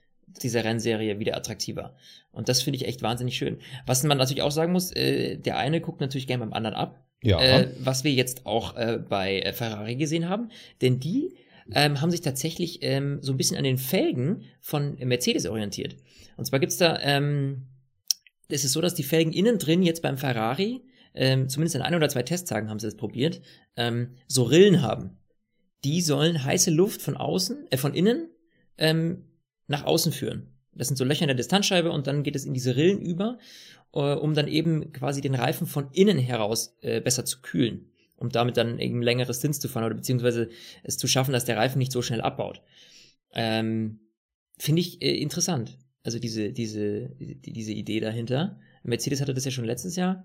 dieser 0.42 0.64
Rennserie 0.64 1.18
wieder 1.18 1.36
attraktiver. 1.36 1.94
Und 2.30 2.48
das 2.48 2.62
finde 2.62 2.76
ich 2.78 2.86
echt 2.86 3.02
wahnsinnig 3.02 3.36
schön. 3.36 3.58
Was 3.86 4.02
man 4.04 4.16
natürlich 4.16 4.42
auch 4.42 4.50
sagen 4.52 4.72
muss, 4.72 4.92
äh, 4.92 5.36
der 5.36 5.58
eine 5.58 5.80
guckt 5.80 6.00
natürlich 6.00 6.26
gerne 6.26 6.44
beim 6.44 6.54
anderen 6.54 6.76
ab. 6.76 7.04
Ja. 7.22 7.40
Äh, 7.40 7.68
was 7.78 8.04
wir 8.04 8.12
jetzt 8.12 8.46
auch 8.46 8.76
äh, 8.76 8.98
bei 8.98 9.40
äh, 9.40 9.52
Ferrari 9.52 9.96
gesehen 9.96 10.28
haben. 10.28 10.50
Denn 10.80 10.98
die 10.98 11.34
ähm, 11.70 12.00
haben 12.00 12.10
sich 12.10 12.20
tatsächlich 12.20 12.78
ähm, 12.82 13.18
so 13.22 13.32
ein 13.32 13.36
bisschen 13.36 13.56
an 13.56 13.64
den 13.64 13.78
Felgen 13.78 14.44
von 14.60 14.96
Mercedes 14.98 15.46
orientiert. 15.46 15.96
Und 16.36 16.44
zwar 16.44 16.60
gibt's 16.60 16.76
da, 16.76 16.98
ähm, 17.00 17.68
es 18.48 18.64
ist 18.64 18.72
so, 18.72 18.80
dass 18.80 18.94
die 18.94 19.02
Felgen 19.02 19.32
innen 19.32 19.58
drin 19.58 19.82
jetzt 19.82 20.02
beim 20.02 20.18
Ferrari, 20.18 20.82
ähm, 21.14 21.48
zumindest 21.48 21.76
in 21.76 21.82
ein 21.82 21.94
oder 21.94 22.08
zwei 22.08 22.22
Testtagen 22.22 22.68
haben 22.68 22.78
sie 22.78 22.86
das 22.86 22.96
probiert, 22.96 23.40
ähm, 23.76 24.16
so 24.28 24.44
Rillen 24.44 24.82
haben. 24.82 25.18
Die 25.84 26.00
sollen 26.00 26.44
heiße 26.44 26.70
Luft 26.70 27.02
von 27.02 27.16
außen, 27.16 27.66
äh, 27.70 27.76
von 27.76 27.94
innen 27.94 28.30
ähm, 28.78 29.24
nach 29.66 29.84
außen 29.84 30.12
führen. 30.12 30.48
Das 30.74 30.88
sind 30.88 30.96
so 30.96 31.04
Löcher 31.04 31.22
in 31.22 31.28
der 31.28 31.36
Distanzscheibe 31.36 31.90
und 31.90 32.06
dann 32.06 32.22
geht 32.22 32.34
es 32.34 32.46
in 32.46 32.54
diese 32.54 32.76
Rillen 32.76 33.00
über, 33.00 33.38
äh, 33.92 34.14
um 34.14 34.34
dann 34.34 34.48
eben 34.48 34.92
quasi 34.92 35.20
den 35.20 35.34
Reifen 35.34 35.66
von 35.66 35.90
innen 35.92 36.18
heraus 36.18 36.76
äh, 36.80 37.00
besser 37.00 37.24
zu 37.24 37.42
kühlen 37.42 37.91
um 38.22 38.30
damit 38.30 38.56
dann 38.56 38.78
eben 38.78 39.02
längeres 39.02 39.40
Dins 39.40 39.60
zu 39.60 39.68
fahren 39.68 39.84
oder 39.84 39.94
beziehungsweise 39.94 40.48
es 40.82 40.96
zu 40.96 41.06
schaffen, 41.06 41.32
dass 41.32 41.44
der 41.44 41.56
Reifen 41.56 41.78
nicht 41.78 41.92
so 41.92 42.02
schnell 42.02 42.20
abbaut. 42.20 42.62
Ähm, 43.34 44.00
Finde 44.58 44.80
ich 44.80 45.02
äh, 45.02 45.16
interessant. 45.16 45.78
Also 46.04 46.18
diese, 46.18 46.52
diese, 46.52 47.10
die, 47.10 47.52
diese 47.52 47.72
Idee 47.72 48.00
dahinter. 48.00 48.58
Mercedes 48.82 49.20
hatte 49.20 49.34
das 49.34 49.44
ja 49.44 49.50
schon 49.50 49.64
letztes 49.64 49.96
Jahr 49.96 50.24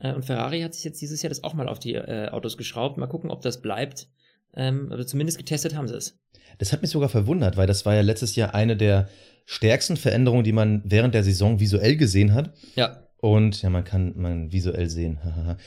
äh, 0.00 0.12
und 0.12 0.24
Ferrari 0.24 0.62
hat 0.62 0.74
sich 0.74 0.84
jetzt 0.84 1.00
dieses 1.00 1.22
Jahr 1.22 1.28
das 1.28 1.44
auch 1.44 1.54
mal 1.54 1.68
auf 1.68 1.78
die 1.78 1.94
äh, 1.94 2.28
Autos 2.30 2.56
geschraubt. 2.56 2.98
Mal 2.98 3.06
gucken, 3.06 3.30
ob 3.30 3.42
das 3.42 3.62
bleibt. 3.62 4.08
Ähm, 4.54 4.88
also 4.90 5.04
zumindest 5.04 5.38
getestet 5.38 5.76
haben 5.76 5.86
sie 5.86 5.96
es. 5.96 6.18
Das 6.58 6.72
hat 6.72 6.82
mich 6.82 6.90
sogar 6.90 7.08
verwundert, 7.08 7.56
weil 7.56 7.66
das 7.66 7.86
war 7.86 7.94
ja 7.94 8.00
letztes 8.00 8.34
Jahr 8.34 8.54
eine 8.54 8.76
der 8.76 9.08
stärksten 9.46 9.96
Veränderungen, 9.96 10.44
die 10.44 10.52
man 10.52 10.82
während 10.84 11.14
der 11.14 11.22
Saison 11.22 11.60
visuell 11.60 11.96
gesehen 11.96 12.34
hat. 12.34 12.54
Ja. 12.74 13.06
Und 13.20 13.60
ja, 13.60 13.68
man 13.68 13.84
kann 13.84 14.14
man 14.16 14.50
visuell 14.50 14.88
sehen. 14.88 15.18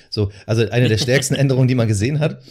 so, 0.09 0.31
also 0.47 0.67
eine 0.69 0.89
der 0.89 0.97
stärksten 0.97 1.35
Änderungen, 1.35 1.67
die 1.67 1.75
man 1.75 1.87
gesehen 1.87 2.19
hat. 2.19 2.41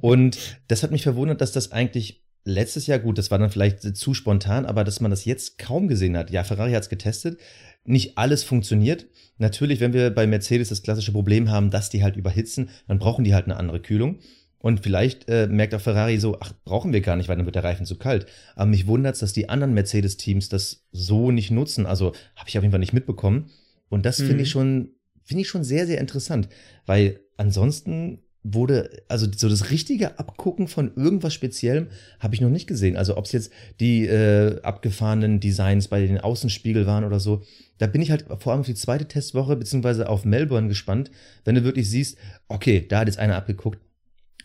Und 0.00 0.58
das 0.68 0.82
hat 0.82 0.90
mich 0.90 1.02
verwundert, 1.02 1.40
dass 1.40 1.52
das 1.52 1.72
eigentlich 1.72 2.22
letztes 2.44 2.86
Jahr 2.86 2.98
gut, 2.98 3.18
das 3.18 3.30
war 3.30 3.38
dann 3.38 3.50
vielleicht 3.50 3.96
zu 3.96 4.14
spontan, 4.14 4.66
aber 4.66 4.84
dass 4.84 5.00
man 5.00 5.10
das 5.10 5.24
jetzt 5.24 5.58
kaum 5.58 5.88
gesehen 5.88 6.16
hat. 6.16 6.30
Ja, 6.30 6.44
Ferrari 6.44 6.72
hat 6.72 6.82
es 6.82 6.88
getestet. 6.88 7.38
Nicht 7.84 8.18
alles 8.18 8.44
funktioniert. 8.44 9.06
Natürlich, 9.38 9.80
wenn 9.80 9.94
wir 9.94 10.10
bei 10.10 10.26
Mercedes 10.26 10.68
das 10.68 10.82
klassische 10.82 11.12
Problem 11.12 11.50
haben, 11.50 11.70
dass 11.70 11.88
die 11.88 12.02
halt 12.02 12.16
überhitzen, 12.16 12.68
dann 12.86 12.98
brauchen 12.98 13.24
die 13.24 13.34
halt 13.34 13.46
eine 13.46 13.56
andere 13.56 13.80
Kühlung. 13.80 14.18
Und 14.58 14.80
vielleicht 14.80 15.26
äh, 15.30 15.46
merkt 15.46 15.74
auch 15.74 15.80
Ferrari 15.80 16.18
so, 16.18 16.36
ach, 16.40 16.52
brauchen 16.64 16.92
wir 16.92 17.00
gar 17.00 17.16
nicht, 17.16 17.28
weil 17.28 17.36
dann 17.36 17.46
wird 17.46 17.56
der 17.56 17.64
Reifen 17.64 17.86
zu 17.86 17.96
kalt. 17.96 18.26
Aber 18.54 18.66
mich 18.66 18.86
wundert 18.86 19.14
es, 19.14 19.20
dass 19.20 19.32
die 19.32 19.48
anderen 19.48 19.72
Mercedes-Teams 19.72 20.50
das 20.50 20.84
so 20.92 21.30
nicht 21.30 21.50
nutzen. 21.50 21.86
Also 21.86 22.12
habe 22.36 22.48
ich 22.48 22.58
auf 22.58 22.62
jeden 22.62 22.72
Fall 22.72 22.80
nicht 22.80 22.92
mitbekommen. 22.92 23.50
Und 23.90 24.06
das 24.06 24.18
mhm. 24.18 24.26
finde 24.28 24.42
ich 24.44 24.48
mhm. 24.48 24.52
schon, 24.52 24.90
finde 25.22 25.42
ich 25.42 25.48
schon 25.48 25.64
sehr, 25.64 25.86
sehr 25.86 26.00
interessant, 26.00 26.48
weil 26.86 27.20
ansonsten 27.36 28.20
wurde, 28.42 29.02
also 29.08 29.26
so 29.36 29.50
das 29.50 29.70
richtige 29.70 30.18
Abgucken 30.18 30.66
von 30.66 30.94
irgendwas 30.96 31.34
Speziellem 31.34 31.88
habe 32.20 32.34
ich 32.34 32.40
noch 32.40 32.48
nicht 32.48 32.66
gesehen. 32.66 32.96
Also 32.96 33.18
ob 33.18 33.26
es 33.26 33.32
jetzt 33.32 33.52
die 33.80 34.06
äh, 34.06 34.62
abgefahrenen 34.62 35.40
Designs 35.40 35.88
bei 35.88 36.06
den 36.06 36.18
Außenspiegel 36.18 36.86
waren 36.86 37.04
oder 37.04 37.20
so, 37.20 37.42
da 37.76 37.86
bin 37.86 38.00
ich 38.00 38.10
halt 38.10 38.24
vor 38.38 38.52
allem 38.52 38.60
auf 38.60 38.66
die 38.66 38.74
zweite 38.74 39.06
Testwoche 39.06 39.56
beziehungsweise 39.56 40.08
auf 40.08 40.24
Melbourne 40.24 40.68
gespannt, 40.68 41.10
wenn 41.44 41.54
du 41.54 41.64
wirklich 41.64 41.90
siehst, 41.90 42.16
okay, 42.48 42.86
da 42.86 43.00
hat 43.00 43.08
jetzt 43.08 43.18
einer 43.18 43.36
abgeguckt, 43.36 43.78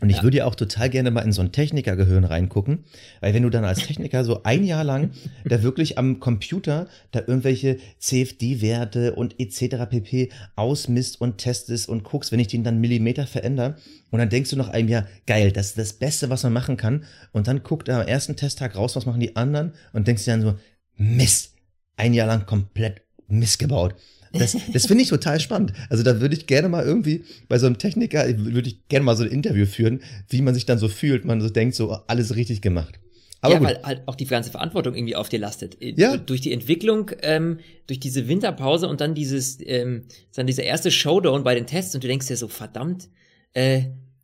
und 0.02 0.10
ich 0.10 0.18
ja. 0.18 0.24
würde 0.24 0.38
ja 0.38 0.46
auch 0.46 0.56
total 0.56 0.90
gerne 0.90 1.12
mal 1.12 1.22
in 1.22 1.32
so 1.32 1.42
ein 1.42 1.52
Technikergehirn 1.52 2.26
reingucken, 2.26 2.84
weil 3.22 3.34
wenn 3.34 3.44
du 3.44 3.50
dann 3.50 3.64
als 3.64 3.80
Techniker 3.80 4.26
so 4.26 4.44
ein 4.44 4.64
Jahr 4.64 4.84
lang 4.84 5.12
da 5.46 5.64
wirklich 5.64 5.98
am 5.98 6.20
Computer 6.20 6.88
da 7.12 7.20
irgendwelche 7.20 7.78
CFD-Werte 8.00 9.16
und 9.16 9.40
etc. 9.40 9.90
pp. 9.90 10.30
ausmisst 10.56 11.22
und 11.22 11.38
testest 11.38 11.88
und 11.88 12.04
guckst, 12.04 12.32
wenn 12.32 12.40
ich 12.40 12.48
den 12.48 12.64
dann 12.64 12.82
Millimeter 12.82 13.26
verändere 13.26 13.76
und 14.12 14.20
dann 14.20 14.30
denkst 14.30 14.50
du 14.50 14.58
nach 14.58 14.70
einem 14.70 14.90
Jahr, 14.90 15.08
geil, 15.28 15.52
das 15.52 15.68
ist 15.68 15.78
das 15.78 15.94
Beste, 15.94 16.30
was 16.30 16.44
man 16.44 16.54
machen 16.54 16.78
kann 16.78 17.06
und 17.32 17.48
dann 17.48 17.64
guckt 17.64 17.88
er 17.88 18.02
am 18.02 18.08
ersten 18.08 18.36
Testtag 18.36 18.76
raus, 18.76 18.96
was 18.96 19.06
machen 19.06 19.22
die 19.22 19.36
anderen 19.36 19.74
und 19.94 20.08
denkst 20.08 20.26
dir 20.26 20.32
dann 20.32 20.42
so, 20.42 20.56
Mist, 20.98 21.56
ein 21.98 22.14
Jahr 22.14 22.28
lang 22.28 22.46
komplett 22.46 23.02
missgebaut. 23.28 23.96
Das, 24.38 24.58
das 24.74 24.86
finde 24.86 25.04
ich 25.04 25.10
total 25.10 25.40
spannend. 25.40 25.74
Also 25.90 26.04
da 26.04 26.20
würde 26.20 26.36
ich 26.36 26.48
gerne 26.48 26.70
mal 26.70 26.86
irgendwie 26.86 27.24
bei 27.48 27.58
so 27.58 27.66
einem 27.66 27.78
Techniker, 27.78 28.26
würde 28.38 28.70
ich 28.70 28.88
gerne 28.88 29.06
mal 29.06 29.16
so 29.16 29.24
ein 29.24 29.32
Interview 29.32 29.66
führen, 29.66 30.02
wie 30.30 30.42
man 30.42 30.54
sich 30.54 30.66
dann 30.66 30.78
so 30.78 30.88
fühlt, 30.88 31.26
man 31.26 31.42
so 31.42 31.50
denkt, 31.50 31.76
so 31.76 31.92
alles 32.08 32.36
richtig 32.36 32.62
gemacht. 32.62 33.00
Aber 33.42 33.54
ja, 33.54 33.60
gut. 33.60 33.68
weil 33.68 33.84
halt 33.84 34.08
auch 34.08 34.16
die 34.16 34.26
ganze 34.26 34.50
Verantwortung 34.50 34.96
irgendwie 34.96 35.16
auf 35.16 35.30
dir 35.30 35.40
lastet. 35.40 35.82
Äh, 35.82 35.94
ja. 35.98 36.18
Durch 36.18 36.42
die 36.42 36.52
Entwicklung, 36.52 37.12
ähm, 37.22 37.60
durch 37.88 38.00
diese 38.00 38.28
Winterpause 38.28 38.88
und 38.88 39.02
dann 39.02 39.14
dieses, 39.14 39.60
ähm, 39.62 40.06
dann 40.36 40.48
dieser 40.48 40.64
erste 40.64 40.90
Showdown 40.90 41.44
bei 41.44 41.54
den 41.54 41.68
Tests 41.68 41.94
und 41.94 42.04
du 42.04 42.08
denkst 42.08 42.28
dir 42.28 42.38
so, 42.38 42.48
verdammt, 42.48 43.10
äh, 43.54 43.84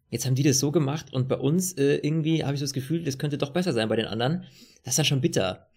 jetzt 0.10 0.26
haben 0.26 0.36
die 0.36 0.43
das 0.43 0.60
so 0.60 0.71
gemacht 0.71 1.13
und 1.13 1.28
bei 1.28 1.38
uns 1.38 1.74
äh, 1.74 1.97
irgendwie 1.97 2.43
habe 2.43 2.54
ich 2.54 2.60
so 2.60 2.65
das 2.65 2.74
Gefühl, 2.74 3.04
das 3.04 3.17
könnte 3.17 3.38
doch 3.38 3.52
besser 3.52 3.74
sein 3.74 3.89
bei 3.89 3.95
den 3.95 4.08
anderen. 4.08 4.43
Das 4.84 4.93
ist 4.93 4.97
dann 4.97 5.06
schon 5.06 5.21
bitter. 5.21 5.67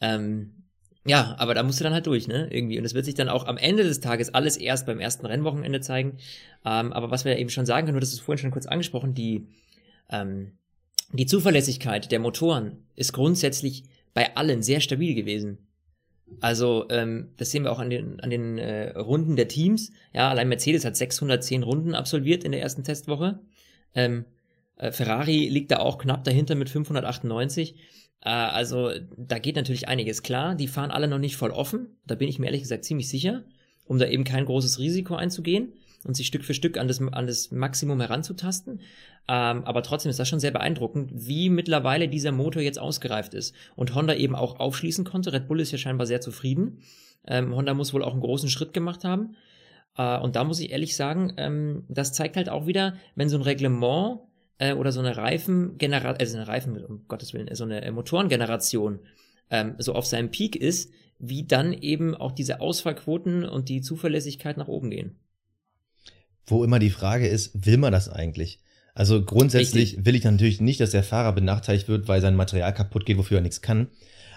Ähm, 0.00 0.63
ja, 1.06 1.34
aber 1.38 1.54
da 1.54 1.62
musst 1.62 1.80
du 1.80 1.84
dann 1.84 1.92
halt 1.92 2.06
durch, 2.06 2.28
ne? 2.28 2.48
Irgendwie. 2.50 2.78
Und 2.78 2.84
es 2.84 2.94
wird 2.94 3.04
sich 3.04 3.14
dann 3.14 3.28
auch 3.28 3.46
am 3.46 3.58
Ende 3.58 3.82
des 3.82 4.00
Tages 4.00 4.32
alles 4.32 4.56
erst 4.56 4.86
beim 4.86 5.00
ersten 5.00 5.26
Rennwochenende 5.26 5.80
zeigen. 5.80 6.16
Ähm, 6.64 6.92
aber 6.92 7.10
was 7.10 7.24
wir 7.24 7.36
eben 7.38 7.50
schon 7.50 7.66
sagen 7.66 7.86
können, 7.86 7.98
du 7.98 8.04
hast 8.04 8.14
es 8.14 8.20
vorhin 8.20 8.40
schon 8.40 8.50
kurz 8.50 8.66
angesprochen, 8.66 9.14
die, 9.14 9.46
ähm, 10.10 10.52
die 11.12 11.26
Zuverlässigkeit 11.26 12.10
der 12.10 12.20
Motoren 12.20 12.84
ist 12.96 13.12
grundsätzlich 13.12 13.84
bei 14.14 14.34
allen 14.36 14.62
sehr 14.62 14.80
stabil 14.80 15.14
gewesen. 15.14 15.58
Also 16.40 16.86
ähm, 16.88 17.28
das 17.36 17.50
sehen 17.50 17.64
wir 17.64 17.72
auch 17.72 17.80
an 17.80 17.90
den, 17.90 18.20
an 18.20 18.30
den 18.30 18.56
äh, 18.56 18.96
Runden 18.98 19.36
der 19.36 19.48
Teams. 19.48 19.92
Ja, 20.14 20.30
allein 20.30 20.48
Mercedes 20.48 20.86
hat 20.86 20.96
610 20.96 21.62
Runden 21.62 21.94
absolviert 21.94 22.44
in 22.44 22.52
der 22.52 22.62
ersten 22.62 22.82
Testwoche. 22.82 23.40
Ähm, 23.94 24.24
äh, 24.76 24.90
Ferrari 24.90 25.48
liegt 25.48 25.70
da 25.70 25.78
auch 25.78 25.98
knapp 25.98 26.24
dahinter 26.24 26.54
mit 26.54 26.70
598. 26.70 27.74
Äh, 28.24 28.30
also 28.30 28.90
da 29.16 29.38
geht 29.38 29.56
natürlich 29.56 29.88
einiges 29.88 30.22
klar. 30.22 30.54
Die 30.54 30.68
fahren 30.68 30.90
alle 30.90 31.08
noch 31.08 31.18
nicht 31.18 31.36
voll 31.36 31.50
offen. 31.50 31.98
Da 32.06 32.14
bin 32.14 32.28
ich 32.28 32.38
mir 32.38 32.46
ehrlich 32.46 32.62
gesagt 32.62 32.84
ziemlich 32.84 33.08
sicher, 33.08 33.44
um 33.86 33.98
da 33.98 34.06
eben 34.06 34.24
kein 34.24 34.46
großes 34.46 34.78
Risiko 34.78 35.14
einzugehen 35.14 35.72
und 36.04 36.14
sich 36.14 36.26
Stück 36.26 36.44
für 36.44 36.54
Stück 36.54 36.76
an 36.76 36.88
das, 36.88 37.00
an 37.00 37.26
das 37.26 37.50
Maximum 37.50 38.00
heranzutasten. 38.00 38.80
Ähm, 39.26 39.64
aber 39.64 39.82
trotzdem 39.82 40.10
ist 40.10 40.18
das 40.18 40.28
schon 40.28 40.40
sehr 40.40 40.50
beeindruckend, 40.50 41.10
wie 41.14 41.48
mittlerweile 41.48 42.08
dieser 42.08 42.32
Motor 42.32 42.62
jetzt 42.62 42.78
ausgereift 42.78 43.34
ist. 43.34 43.54
Und 43.76 43.94
Honda 43.94 44.14
eben 44.14 44.34
auch 44.34 44.60
aufschließen 44.60 45.04
konnte. 45.04 45.32
Red 45.32 45.48
Bull 45.48 45.60
ist 45.60 45.72
ja 45.72 45.78
scheinbar 45.78 46.06
sehr 46.06 46.20
zufrieden. 46.20 46.80
Ähm, 47.26 47.54
Honda 47.54 47.72
muss 47.72 47.94
wohl 47.94 48.04
auch 48.04 48.12
einen 48.12 48.20
großen 48.20 48.50
Schritt 48.50 48.74
gemacht 48.74 49.04
haben. 49.04 49.36
Äh, 49.96 50.18
und 50.18 50.36
da 50.36 50.44
muss 50.44 50.60
ich 50.60 50.70
ehrlich 50.70 50.94
sagen, 50.94 51.32
ähm, 51.38 51.84
das 51.88 52.12
zeigt 52.12 52.36
halt 52.36 52.50
auch 52.50 52.66
wieder, 52.66 52.96
wenn 53.14 53.30
so 53.30 53.38
ein 53.38 53.42
Reglement 53.42 54.20
äh, 54.58 54.72
oder 54.72 54.92
so 54.92 55.00
eine 55.00 55.16
Reifengeneration, 55.16 56.20
also 56.20 56.36
eine 56.36 56.48
Reifen, 56.48 56.84
um 56.84 57.04
Gottes 57.08 57.32
Willen, 57.32 57.54
so 57.54 57.64
eine 57.64 57.90
Motorengeneration 57.92 59.00
ähm, 59.50 59.74
so 59.78 59.94
auf 59.94 60.06
seinem 60.06 60.30
Peak 60.30 60.56
ist, 60.56 60.92
wie 61.18 61.46
dann 61.46 61.72
eben 61.72 62.14
auch 62.14 62.32
diese 62.32 62.60
Ausfallquoten 62.60 63.44
und 63.44 63.68
die 63.68 63.80
Zuverlässigkeit 63.80 64.56
nach 64.56 64.68
oben 64.68 64.90
gehen. 64.90 65.16
Wo 66.46 66.64
immer 66.64 66.78
die 66.78 66.90
Frage 66.90 67.26
ist, 67.26 67.66
will 67.66 67.78
man 67.78 67.92
das 67.92 68.08
eigentlich? 68.08 68.60
Also 68.94 69.24
grundsätzlich 69.24 69.92
Richtig. 69.92 70.06
will 70.06 70.14
ich 70.14 70.24
natürlich 70.24 70.60
nicht, 70.60 70.80
dass 70.80 70.90
der 70.90 71.02
Fahrer 71.02 71.32
benachteiligt 71.32 71.88
wird, 71.88 72.06
weil 72.06 72.20
sein 72.20 72.36
Material 72.36 72.72
kaputt 72.72 73.06
geht, 73.06 73.18
wofür 73.18 73.38
er 73.38 73.42
nichts 73.42 73.60
kann. 73.60 73.88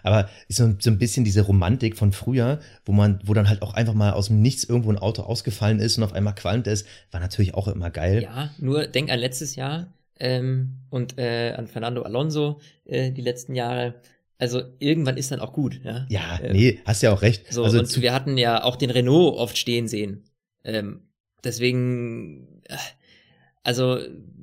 Aber 0.04 0.30
ist 0.48 0.58
so, 0.58 0.74
so 0.80 0.90
ein 0.90 1.00
bisschen 1.00 1.26
diese 1.26 1.42
Romantik 1.42 1.98
von 1.98 2.12
früher, 2.12 2.60
wo 2.86 2.92
man, 2.92 3.20
wo 3.24 3.34
dann 3.34 3.50
halt 3.50 3.62
auch 3.62 3.74
einfach 3.74 3.94
mal 3.94 4.14
aus 4.14 4.28
dem 4.28 4.42
Nichts 4.42 4.64
irgendwo 4.64 4.90
ein 4.90 4.98
Auto 4.98 5.24
ausgefallen 5.24 5.80
ist 5.80 5.98
und 5.98 6.04
auf 6.04 6.14
einmal 6.14 6.34
qualmt 6.34 6.68
ist, 6.68 6.88
war 7.12 7.20
natürlich 7.20 7.56
auch 7.56 7.68
immer 7.68 7.90
geil. 7.90 8.24
Ja, 8.24 8.52
nur 8.58 8.88
denk 8.88 9.12
an 9.12 9.20
letztes 9.20 9.56
Jahr 9.56 9.88
ähm, 10.20 10.80
und 10.90 11.18
äh, 11.18 11.54
an 11.56 11.68
Fernando 11.68 12.04
Alonso 12.04 12.60
äh, 12.86 13.12
die 13.12 13.22
letzten 13.22 13.56
Jahre. 13.56 13.96
Also 14.40 14.62
irgendwann 14.80 15.18
ist 15.18 15.32
dann 15.32 15.40
auch 15.40 15.54
gut, 15.54 15.82
ja. 15.84 16.06
Ja, 16.10 16.40
ähm, 16.44 16.54
nee, 16.54 16.80
hast 16.86 17.02
ja 17.02 17.12
auch 17.12 17.22
recht. 17.22 17.52
So, 17.52 17.64
also 17.64 17.80
und 17.80 18.02
wir 18.02 18.14
hatten 18.14 18.38
ja 18.38 18.64
auch 18.64 18.76
den 18.76 18.92
Renault 18.92 19.36
oft 19.38 19.58
stehen 19.58 19.88
sehen. 19.88 20.26
Ähm, 20.64 21.02
deswegen, 21.44 22.62
äh, 22.66 22.78
also 23.64 24.00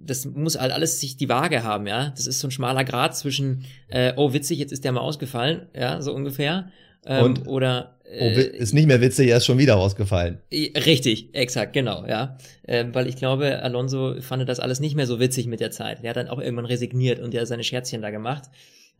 das 0.06 0.26
muss 0.26 0.58
halt 0.58 0.72
alles 0.72 1.00
sich 1.00 1.16
die 1.16 1.28
Waage 1.28 1.62
haben, 1.62 1.86
ja. 1.86 2.10
Das 2.10 2.26
ist 2.26 2.40
so 2.40 2.48
ein 2.48 2.50
schmaler 2.50 2.84
Grad 2.84 3.16
zwischen, 3.16 3.64
äh, 3.88 4.12
oh 4.16 4.32
witzig, 4.32 4.58
jetzt 4.58 4.72
ist 4.72 4.84
der 4.84 4.92
mal 4.92 5.00
ausgefallen, 5.00 5.68
ja, 5.74 6.02
so 6.02 6.12
ungefähr. 6.12 6.70
Ähm, 7.06 7.24
und 7.24 7.46
oder 7.46 7.93
oh, 8.06 8.24
äh, 8.24 8.56
ist 8.56 8.74
nicht 8.74 8.86
mehr 8.86 9.00
witzig, 9.00 9.28
er 9.28 9.38
ist 9.38 9.46
schon 9.46 9.58
wieder 9.58 9.76
ausgefallen. 9.76 10.38
Richtig, 10.52 11.34
exakt, 11.34 11.72
genau, 11.72 12.06
ja. 12.06 12.36
Ähm, 12.66 12.94
weil 12.94 13.06
ich 13.06 13.16
glaube, 13.16 13.62
Alonso 13.62 14.20
fand 14.20 14.48
das 14.48 14.60
alles 14.60 14.80
nicht 14.80 14.96
mehr 14.96 15.06
so 15.06 15.20
witzig 15.20 15.46
mit 15.46 15.60
der 15.60 15.70
Zeit. 15.70 16.02
Er 16.02 16.10
hat 16.10 16.16
dann 16.16 16.28
auch 16.28 16.40
irgendwann 16.40 16.66
resigniert 16.66 17.20
und 17.20 17.34
ja 17.34 17.44
seine 17.46 17.64
Scherzchen 17.64 18.02
da 18.02 18.10
gemacht. 18.10 18.44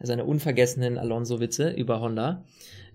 Seine 0.01 0.25
unvergessenen 0.25 0.99
Alonso-Witze 0.99 1.71
über 1.71 2.01
Honda. 2.01 2.45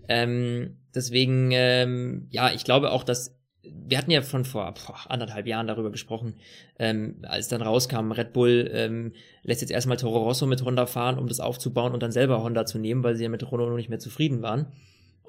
Ähm, 0.08 0.76
deswegen, 0.94 1.50
ähm, 1.52 2.26
ja, 2.30 2.52
ich 2.52 2.64
glaube 2.64 2.92
auch, 2.92 3.04
dass 3.04 3.40
wir 3.62 3.98
hatten 3.98 4.10
ja 4.10 4.22
von 4.22 4.44
vor 4.44 4.72
boah, 4.74 4.96
anderthalb 5.08 5.46
Jahren 5.46 5.66
darüber 5.66 5.90
gesprochen, 5.90 6.34
ähm, 6.78 7.16
als 7.22 7.48
dann 7.48 7.62
rauskam, 7.62 8.12
Red 8.12 8.32
Bull 8.32 8.70
ähm, 8.72 9.12
lässt 9.42 9.60
jetzt 9.60 9.70
erstmal 9.70 9.96
Toro 9.96 10.22
Rosso 10.22 10.46
mit 10.46 10.64
Honda 10.64 10.86
fahren, 10.86 11.18
um 11.18 11.28
das 11.28 11.40
aufzubauen 11.40 11.92
und 11.92 12.02
dann 12.02 12.12
selber 12.12 12.42
Honda 12.42 12.64
zu 12.64 12.78
nehmen, 12.78 13.02
weil 13.02 13.16
sie 13.16 13.24
ja 13.24 13.28
mit 13.28 13.42
Renault 13.42 13.70
noch 13.70 13.76
nicht 13.76 13.90
mehr 13.90 13.98
zufrieden 13.98 14.42
waren. 14.42 14.66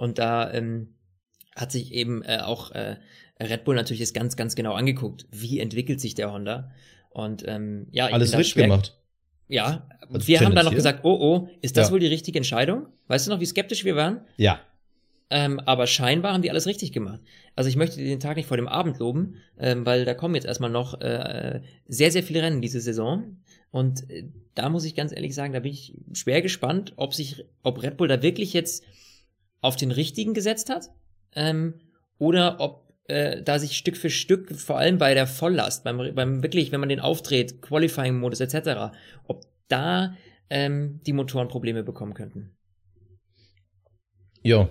Und 0.02 0.18
da 0.18 0.52
ähm, 0.52 0.96
hat 1.56 1.72
sich 1.72 1.94
eben 1.94 2.24
äh, 2.24 2.40
auch 2.44 2.72
äh, 2.72 2.96
Red 3.40 3.66
Bull 3.66 3.76
natürlich 3.76 4.00
jetzt 4.00 4.16
ganz, 4.16 4.36
ganz 4.36 4.56
genau 4.56 4.74
angeguckt, 4.74 5.28
wie 5.30 5.60
entwickelt 5.60 6.02
sich 6.02 6.16
der 6.16 6.34
Honda. 6.34 6.72
Und 7.12 7.44
ähm, 7.48 7.86
ja, 7.92 8.08
alles 8.08 8.36
richtig 8.36 8.56
gemacht. 8.56 8.98
Ja, 9.48 9.88
also 10.12 10.28
wir 10.28 10.40
haben 10.40 10.56
dann 10.56 10.66
noch 10.66 10.74
gesagt, 10.74 11.02
oh 11.04 11.20
oh, 11.22 11.50
ist 11.62 11.78
das 11.78 11.90
ja. 11.90 11.94
wohl 11.94 12.00
die 12.00 12.08
richtige 12.08 12.40
Entscheidung? 12.40 12.88
Weißt 13.10 13.28
du 13.28 13.32
noch, 13.32 13.40
wie 13.42 13.46
skeptisch 13.46 13.86
wir 13.86 13.96
waren? 13.96 14.22
Ja. 14.38 14.62
Ähm, 15.30 15.60
aber 15.60 15.86
scheinbar 15.86 16.34
haben 16.34 16.42
die 16.42 16.50
alles 16.50 16.66
richtig 16.66 16.94
gemacht. 16.94 17.20
Also 17.56 17.70
ich 17.70 17.76
möchte 17.76 18.04
den 18.04 18.20
Tag 18.20 18.38
nicht 18.38 18.48
vor 18.48 18.58
dem 18.58 18.68
Abend 18.68 18.98
loben, 18.98 19.36
ähm, 19.60 19.86
weil 19.86 20.04
da 20.04 20.16
kommen 20.16 20.34
jetzt 20.34 20.48
erstmal 20.48 20.72
noch 20.72 21.00
äh, 21.00 21.62
sehr, 21.88 22.10
sehr 22.10 22.24
viele 22.24 22.42
Rennen 22.42 22.64
diese 22.64 22.82
Saison. 22.82 23.38
Und 23.70 24.10
äh, 24.10 24.24
da 24.56 24.70
muss 24.70 24.84
ich 24.84 24.96
ganz 24.96 25.12
ehrlich 25.12 25.36
sagen, 25.36 25.54
da 25.54 25.60
bin 25.60 25.74
ich 25.74 25.94
schwer 26.14 26.42
gespannt, 26.42 26.94
ob 26.96 27.14
sich, 27.14 27.46
ob 27.62 27.84
Red 27.84 27.98
Bull 27.98 28.08
da 28.08 28.24
wirklich 28.24 28.54
jetzt 28.54 28.84
auf 29.62 29.76
den 29.76 29.92
richtigen 29.92 30.34
gesetzt 30.34 30.70
hat 30.70 30.90
ähm, 31.36 31.76
oder 32.18 32.60
ob 32.60 32.92
äh, 33.08 33.42
da 33.42 33.60
sich 33.60 33.78
Stück 33.78 33.98
für 33.98 34.10
Stück, 34.10 34.56
vor 34.60 34.78
allem 34.78 34.98
bei 34.98 35.14
der 35.14 35.28
Volllast, 35.28 35.84
beim, 35.84 36.14
beim 36.16 36.44
wirklich, 36.44 36.72
wenn 36.72 36.80
man 36.80 36.90
den 36.90 37.00
aufdreht, 37.00 37.62
Qualifying-Modus 37.62 38.40
etc., 38.40 38.94
ob 39.28 39.46
da 39.68 40.16
ähm, 40.50 41.00
die 41.06 41.14
Motoren 41.14 41.48
Probleme 41.48 41.84
bekommen 41.84 42.14
könnten. 42.14 42.56
Ja, 44.44 44.70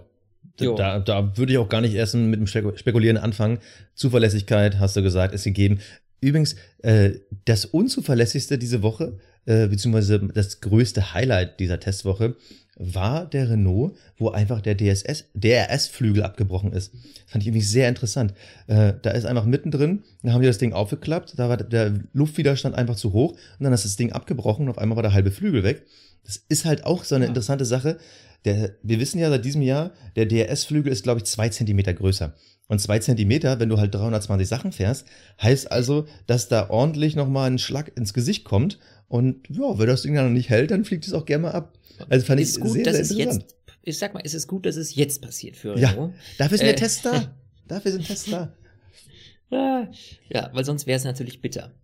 da, 0.56 0.98
da 0.98 1.36
würde 1.36 1.52
ich 1.52 1.58
auch 1.58 1.68
gar 1.68 1.80
nicht 1.80 1.94
erst 1.94 2.14
mit 2.14 2.38
dem 2.38 2.46
Spekulieren 2.46 3.16
anfangen. 3.16 3.58
Zuverlässigkeit, 3.94 4.78
hast 4.78 4.96
du 4.96 5.02
gesagt, 5.02 5.34
ist 5.34 5.44
gegeben. 5.44 5.80
Übrigens, 6.20 6.56
äh, 6.78 7.20
das 7.44 7.64
unzuverlässigste 7.64 8.58
diese 8.58 8.82
Woche, 8.82 9.18
äh, 9.46 9.68
beziehungsweise 9.68 10.20
das 10.32 10.60
größte 10.60 11.14
Highlight 11.14 11.60
dieser 11.60 11.80
Testwoche, 11.80 12.36
war 12.82 13.26
der 13.26 13.50
Renault, 13.50 13.94
wo 14.16 14.30
einfach 14.30 14.62
der 14.62 14.74
DSS, 14.74 15.26
DRS-Flügel 15.34 16.22
abgebrochen 16.22 16.72
ist. 16.72 16.94
Das 16.94 17.32
fand 17.32 17.42
ich 17.42 17.48
irgendwie 17.48 17.64
sehr 17.64 17.90
interessant. 17.90 18.32
Äh, 18.68 18.94
da 19.02 19.10
ist 19.10 19.26
einfach 19.26 19.44
mittendrin, 19.44 20.02
da 20.22 20.32
haben 20.32 20.40
die 20.40 20.46
das 20.46 20.56
Ding 20.56 20.72
aufgeklappt, 20.72 21.38
da 21.38 21.50
war 21.50 21.58
der 21.58 22.00
Luftwiderstand 22.14 22.74
einfach 22.74 22.96
zu 22.96 23.12
hoch 23.12 23.32
und 23.32 23.64
dann 23.64 23.74
ist 23.74 23.84
das 23.84 23.96
Ding 23.96 24.12
abgebrochen 24.12 24.64
und 24.64 24.70
auf 24.70 24.78
einmal 24.78 24.96
war 24.96 25.02
der 25.02 25.12
halbe 25.12 25.30
Flügel 25.30 25.62
weg. 25.62 25.82
Das 26.24 26.42
ist 26.48 26.64
halt 26.64 26.84
auch 26.84 27.04
so 27.04 27.14
eine 27.14 27.26
interessante 27.26 27.66
Sache. 27.66 27.98
Der, 28.46 28.74
wir 28.82 28.98
wissen 28.98 29.18
ja 29.18 29.28
seit 29.28 29.44
diesem 29.44 29.60
Jahr, 29.60 29.90
der 30.16 30.24
DRS-Flügel 30.24 30.90
ist, 30.90 31.02
glaube 31.02 31.18
ich, 31.18 31.24
zwei 31.24 31.50
Zentimeter 31.50 31.92
größer. 31.92 32.34
Und 32.70 32.78
zwei 32.78 33.00
Zentimeter, 33.00 33.58
wenn 33.58 33.68
du 33.68 33.78
halt 33.78 33.92
320 33.92 34.46
Sachen 34.46 34.70
fährst, 34.70 35.04
heißt 35.42 35.72
also, 35.72 36.06
dass 36.28 36.46
da 36.46 36.70
ordentlich 36.70 37.16
nochmal 37.16 37.50
ein 37.50 37.58
Schlag 37.58 37.90
ins 37.96 38.14
Gesicht 38.14 38.44
kommt. 38.44 38.78
Und 39.08 39.48
ja, 39.50 39.76
wenn 39.76 39.88
das 39.88 40.02
Ding 40.02 40.14
dann 40.14 40.32
nicht 40.32 40.50
hält, 40.50 40.70
dann 40.70 40.84
fliegt 40.84 41.04
es 41.04 41.12
auch 41.12 41.24
gerne 41.26 41.42
mal 41.42 41.50
ab. 41.50 41.76
Also 42.08 42.24
fand 42.24 42.40
ist 42.40 42.58
ich 42.58 42.62
gut, 42.62 42.74
sehr, 42.74 42.84
dass 42.84 43.08
sehr 43.08 43.28
es 43.28 43.34
jetzt, 43.40 43.56
ich 43.82 43.98
sag 43.98 44.14
mal, 44.14 44.20
ist 44.20 44.34
es 44.34 44.46
gut, 44.46 44.66
dass 44.66 44.76
es 44.76 44.94
jetzt 44.94 45.20
passiert 45.20 45.56
für 45.56 45.74
Renault. 45.74 46.12
Ja, 46.12 46.14
dafür 46.38 46.58
sind 46.58 46.68
äh, 46.68 46.74
Tests 46.76 47.02
da. 47.02 47.34
dafür 47.66 47.90
sind 47.90 48.06
Tests 48.06 48.30
da. 49.50 49.90
Ja, 50.28 50.50
weil 50.52 50.64
sonst 50.64 50.86
wäre 50.86 50.96
es 50.96 51.02
natürlich 51.02 51.40
bitter. 51.40 51.74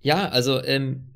Ja, 0.00 0.28
also 0.28 0.62
ähm, 0.62 1.08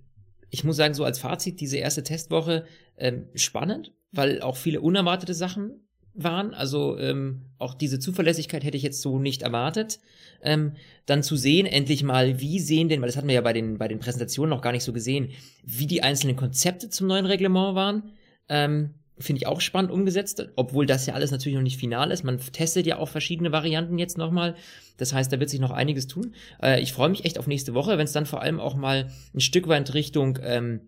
ich 0.51 0.64
muss 0.64 0.75
sagen, 0.75 0.95
so 0.95 1.05
als 1.05 1.21
Fazit, 1.21 1.61
diese 1.61 1.77
erste 1.77 2.03
Testwoche 2.03 2.64
ähm, 2.97 3.27
spannend, 3.37 3.93
weil 4.11 4.43
auch 4.43 4.57
viele 4.57 4.81
unerwartete 4.81 5.35
Sachen 5.35 5.87
waren. 6.14 6.55
Also 6.55 6.99
ähm, 6.99 7.42
auch 7.59 7.75
diese 7.75 7.99
Zuverlässigkeit 7.99 8.64
hätte 8.64 8.77
ich 8.77 8.83
jetzt 8.83 9.03
so 9.03 9.18
nicht 9.18 9.42
erwartet. 9.42 10.01
Ähm, 10.42 10.73
dann 11.07 11.23
zu 11.23 11.37
sehen, 11.37 11.66
endlich 11.66 12.03
mal, 12.03 12.40
wie 12.40 12.59
sehen 12.59 12.88
denn, 12.88 13.01
weil 13.01 13.09
das 13.09 13.16
hatten 13.16 13.29
wir 13.29 13.35
ja 13.35 13.40
bei 13.40 13.53
den, 13.53 13.79
bei 13.79 13.88
den 13.88 13.99
Präsentationen 13.99 14.51
noch 14.51 14.62
gar 14.62 14.73
nicht 14.73 14.85
so 14.85 14.92
gesehen, 14.92 15.31
wie 15.64 15.87
die 15.87 16.03
einzelnen 16.03 16.37
Konzepte 16.37 16.88
zum 16.88 17.07
neuen 17.07 17.27
Reglement 17.27 17.75
waren. 17.75 18.12
Ähm, 18.49 18.94
Finde 19.18 19.40
ich 19.40 19.46
auch 19.46 19.61
spannend 19.61 19.90
umgesetzt, 19.90 20.49
obwohl 20.57 20.87
das 20.87 21.05
ja 21.05 21.12
alles 21.12 21.31
natürlich 21.31 21.57
noch 21.57 21.62
nicht 21.62 21.79
final 21.79 22.11
ist. 22.11 22.25
Man 22.25 22.38
testet 22.38 22.87
ja 22.87 22.96
auch 22.96 23.09
verschiedene 23.11 23.53
Varianten 23.53 23.99
jetzt 23.99 24.16
nochmal. 24.16 24.55
Das 24.96 25.12
heißt, 25.12 25.31
da 25.31 25.38
wird 25.38 25.51
sich 25.51 25.61
noch 25.61 25.73
einiges 25.73 26.07
tun. 26.07 26.35
Äh, 26.62 26.81
ich 26.81 26.94
freue 26.94 27.11
mich 27.11 27.27
echt 27.27 27.38
auf 27.38 27.46
nächste 27.46 27.75
Woche, 27.75 27.99
wenn 27.99 28.07
es 28.07 28.12
dann 28.12 28.25
vor 28.25 28.40
allem 28.40 28.61
auch 28.61 28.77
mal 28.77 29.11
ein 29.35 29.40
Stück 29.40 29.68
weit 29.68 29.92
Richtung 29.92 30.38
ähm, 30.42 30.81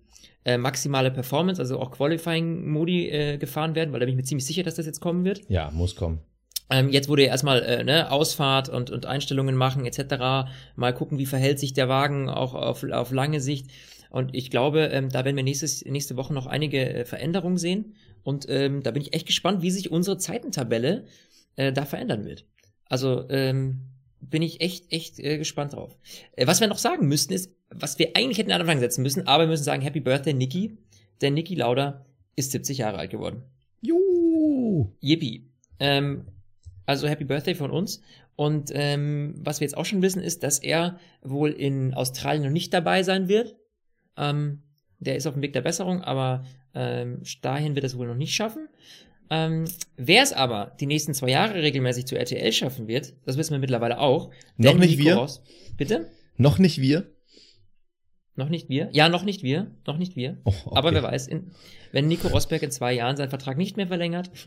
äh, 0.44 0.58
maximale 0.58 1.10
Performance, 1.10 1.60
also 1.60 1.78
auch 1.78 1.90
Qualifying-Modi 1.90 3.08
äh, 3.08 3.38
gefahren 3.38 3.74
werden, 3.74 3.92
weil 3.92 4.00
da 4.00 4.06
bin 4.06 4.14
ich 4.14 4.16
mir 4.16 4.24
ziemlich 4.24 4.46
sicher, 4.46 4.62
dass 4.62 4.74
das 4.74 4.86
jetzt 4.86 5.00
kommen 5.00 5.24
wird. 5.24 5.42
Ja, 5.48 5.70
muss 5.70 5.96
kommen. 5.96 6.20
Ähm, 6.70 6.88
jetzt 6.88 7.08
wurde 7.08 7.22
ja 7.22 7.28
erstmal 7.28 7.62
äh, 7.62 7.84
ne, 7.84 8.10
Ausfahrt 8.10 8.68
und, 8.68 8.90
und 8.90 9.06
Einstellungen 9.06 9.56
machen 9.56 9.84
etc. 9.84 10.50
Mal 10.74 10.94
gucken, 10.94 11.18
wie 11.18 11.26
verhält 11.26 11.58
sich 11.58 11.74
der 11.74 11.88
Wagen 11.88 12.28
auch 12.30 12.54
auf, 12.54 12.82
auf 12.82 13.12
lange 13.12 13.40
Sicht. 13.40 13.70
Und 14.10 14.34
ich 14.34 14.50
glaube, 14.50 14.90
ähm, 14.92 15.08
da 15.08 15.24
werden 15.24 15.36
wir 15.36 15.42
nächstes, 15.42 15.84
nächste 15.84 16.16
Woche 16.16 16.34
noch 16.34 16.46
einige 16.46 16.92
äh, 16.92 17.04
Veränderungen 17.04 17.58
sehen. 17.58 17.94
Und 18.22 18.46
ähm, 18.48 18.82
da 18.82 18.90
bin 18.90 19.02
ich 19.02 19.14
echt 19.14 19.26
gespannt, 19.26 19.62
wie 19.62 19.70
sich 19.70 19.90
unsere 19.90 20.18
Zeitentabelle 20.18 21.04
äh, 21.56 21.72
da 21.72 21.84
verändern 21.84 22.24
wird. 22.24 22.46
Also 22.86 23.24
ähm, 23.30 23.91
bin 24.22 24.42
ich 24.42 24.60
echt, 24.60 24.90
echt 24.92 25.18
äh, 25.18 25.36
gespannt 25.38 25.74
drauf. 25.74 25.98
Äh, 26.36 26.46
was 26.46 26.60
wir 26.60 26.68
noch 26.68 26.78
sagen 26.78 27.08
müssten, 27.08 27.32
ist, 27.34 27.52
was 27.68 27.98
wir 27.98 28.12
eigentlich 28.14 28.38
hätten 28.38 28.52
an 28.52 28.60
Anfang 28.60 28.80
setzen 28.80 29.02
müssen, 29.02 29.26
aber 29.26 29.44
wir 29.44 29.48
müssen 29.48 29.64
sagen, 29.64 29.82
Happy 29.82 30.00
Birthday, 30.00 30.32
Niki. 30.32 30.78
Denn 31.20 31.34
Niki 31.34 31.54
Lauda 31.54 32.06
ist 32.36 32.52
70 32.52 32.78
Jahre 32.78 32.98
alt 32.98 33.10
geworden. 33.10 33.42
Juhu! 33.80 34.92
Yippie. 35.00 35.50
Ähm, 35.78 36.26
also 36.86 37.08
Happy 37.08 37.24
Birthday 37.24 37.54
von 37.54 37.70
uns. 37.70 38.00
Und 38.36 38.70
ähm, 38.74 39.34
was 39.38 39.60
wir 39.60 39.66
jetzt 39.66 39.76
auch 39.76 39.84
schon 39.84 40.02
wissen, 40.02 40.22
ist, 40.22 40.42
dass 40.42 40.58
er 40.58 40.98
wohl 41.20 41.50
in 41.50 41.94
Australien 41.94 42.44
noch 42.44 42.50
nicht 42.50 42.72
dabei 42.72 43.02
sein 43.02 43.28
wird. 43.28 43.56
Ähm, 44.16 44.62
Der 44.98 45.16
ist 45.16 45.26
auf 45.26 45.34
dem 45.34 45.42
Weg 45.42 45.52
der 45.52 45.60
Besserung, 45.62 46.02
aber 46.02 46.44
ähm, 46.74 47.22
dahin 47.42 47.74
wird 47.74 47.84
er 47.84 47.88
es 47.88 47.98
wohl 47.98 48.06
noch 48.06 48.14
nicht 48.14 48.34
schaffen. 48.34 48.68
Ähm, 49.34 49.64
Wer 49.96 50.22
es 50.22 50.32
aber 50.32 50.76
die 50.78 50.86
nächsten 50.86 51.14
zwei 51.14 51.30
Jahre 51.30 51.54
regelmäßig 51.54 52.06
zu 52.06 52.16
RTL 52.18 52.52
schaffen 52.52 52.86
wird, 52.86 53.14
das 53.24 53.36
wissen 53.38 53.52
wir 53.52 53.58
mittlerweile 53.58 53.98
auch. 53.98 54.30
Noch 54.58 54.74
nicht 54.76 54.90
Nico 54.98 55.04
wir? 55.04 55.16
Ros- 55.16 55.42
Bitte? 55.76 56.10
Noch 56.36 56.58
nicht 56.58 56.80
wir? 56.80 57.10
Noch 58.34 58.48
nicht 58.48 58.68
wir? 58.68 58.88
Ja, 58.92 59.08
noch 59.08 59.24
nicht 59.24 59.42
wir. 59.42 59.70
Noch 59.86 59.98
nicht 59.98 60.16
wir. 60.16 60.38
Oh, 60.44 60.52
okay. 60.64 60.76
Aber 60.76 60.92
wer 60.94 61.02
weiß, 61.02 61.28
in, 61.28 61.50
wenn 61.92 62.08
Nico 62.08 62.28
Rosberg 62.28 62.62
in 62.62 62.70
zwei 62.70 62.92
Jahren 62.94 63.16
seinen 63.16 63.28
Vertrag 63.30 63.58
nicht 63.58 63.76
mehr 63.76 63.86
verlängert. 63.88 64.30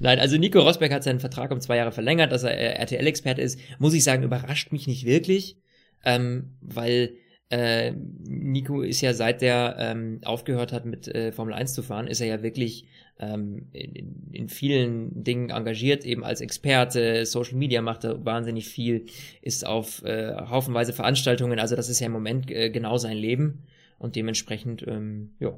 Nein, 0.00 0.18
also 0.18 0.36
Nico 0.36 0.60
Rosberg 0.60 0.92
hat 0.92 1.04
seinen 1.04 1.20
Vertrag 1.20 1.50
um 1.52 1.60
zwei 1.60 1.76
Jahre 1.76 1.92
verlängert, 1.92 2.32
dass 2.32 2.42
er 2.42 2.76
RTL-Experte 2.80 3.40
ist. 3.40 3.58
Muss 3.78 3.94
ich 3.94 4.04
sagen, 4.04 4.22
überrascht 4.24 4.72
mich 4.72 4.86
nicht 4.86 5.04
wirklich, 5.06 5.56
ähm, 6.04 6.56
weil 6.60 7.14
äh, 7.50 7.92
Nico 7.92 8.82
ist 8.82 9.00
ja 9.00 9.14
seit 9.14 9.40
der 9.40 9.76
ähm, 9.78 10.20
aufgehört 10.24 10.72
hat 10.72 10.84
mit 10.84 11.06
äh, 11.08 11.30
Formel 11.30 11.54
1 11.54 11.74
zu 11.74 11.82
fahren, 11.82 12.08
ist 12.08 12.20
er 12.20 12.26
ja 12.26 12.42
wirklich 12.42 12.86
ähm, 13.18 13.68
in, 13.72 14.32
in 14.32 14.48
vielen 14.48 15.22
Dingen 15.22 15.50
engagiert, 15.50 16.04
eben 16.04 16.24
als 16.24 16.40
Experte, 16.40 17.24
Social 17.24 17.56
Media 17.56 17.82
macht 17.82 18.04
er 18.04 18.24
wahnsinnig 18.24 18.68
viel, 18.68 19.06
ist 19.42 19.64
auf 19.64 20.04
äh, 20.04 20.34
haufenweise 20.34 20.92
Veranstaltungen, 20.92 21.58
also 21.58 21.76
das 21.76 21.88
ist 21.88 22.00
ja 22.00 22.06
im 22.06 22.12
Moment 22.12 22.50
äh, 22.50 22.70
genau 22.70 22.96
sein 22.98 23.16
Leben 23.16 23.64
und 23.98 24.16
dementsprechend, 24.16 24.84
ähm, 24.86 25.34
ja. 25.38 25.56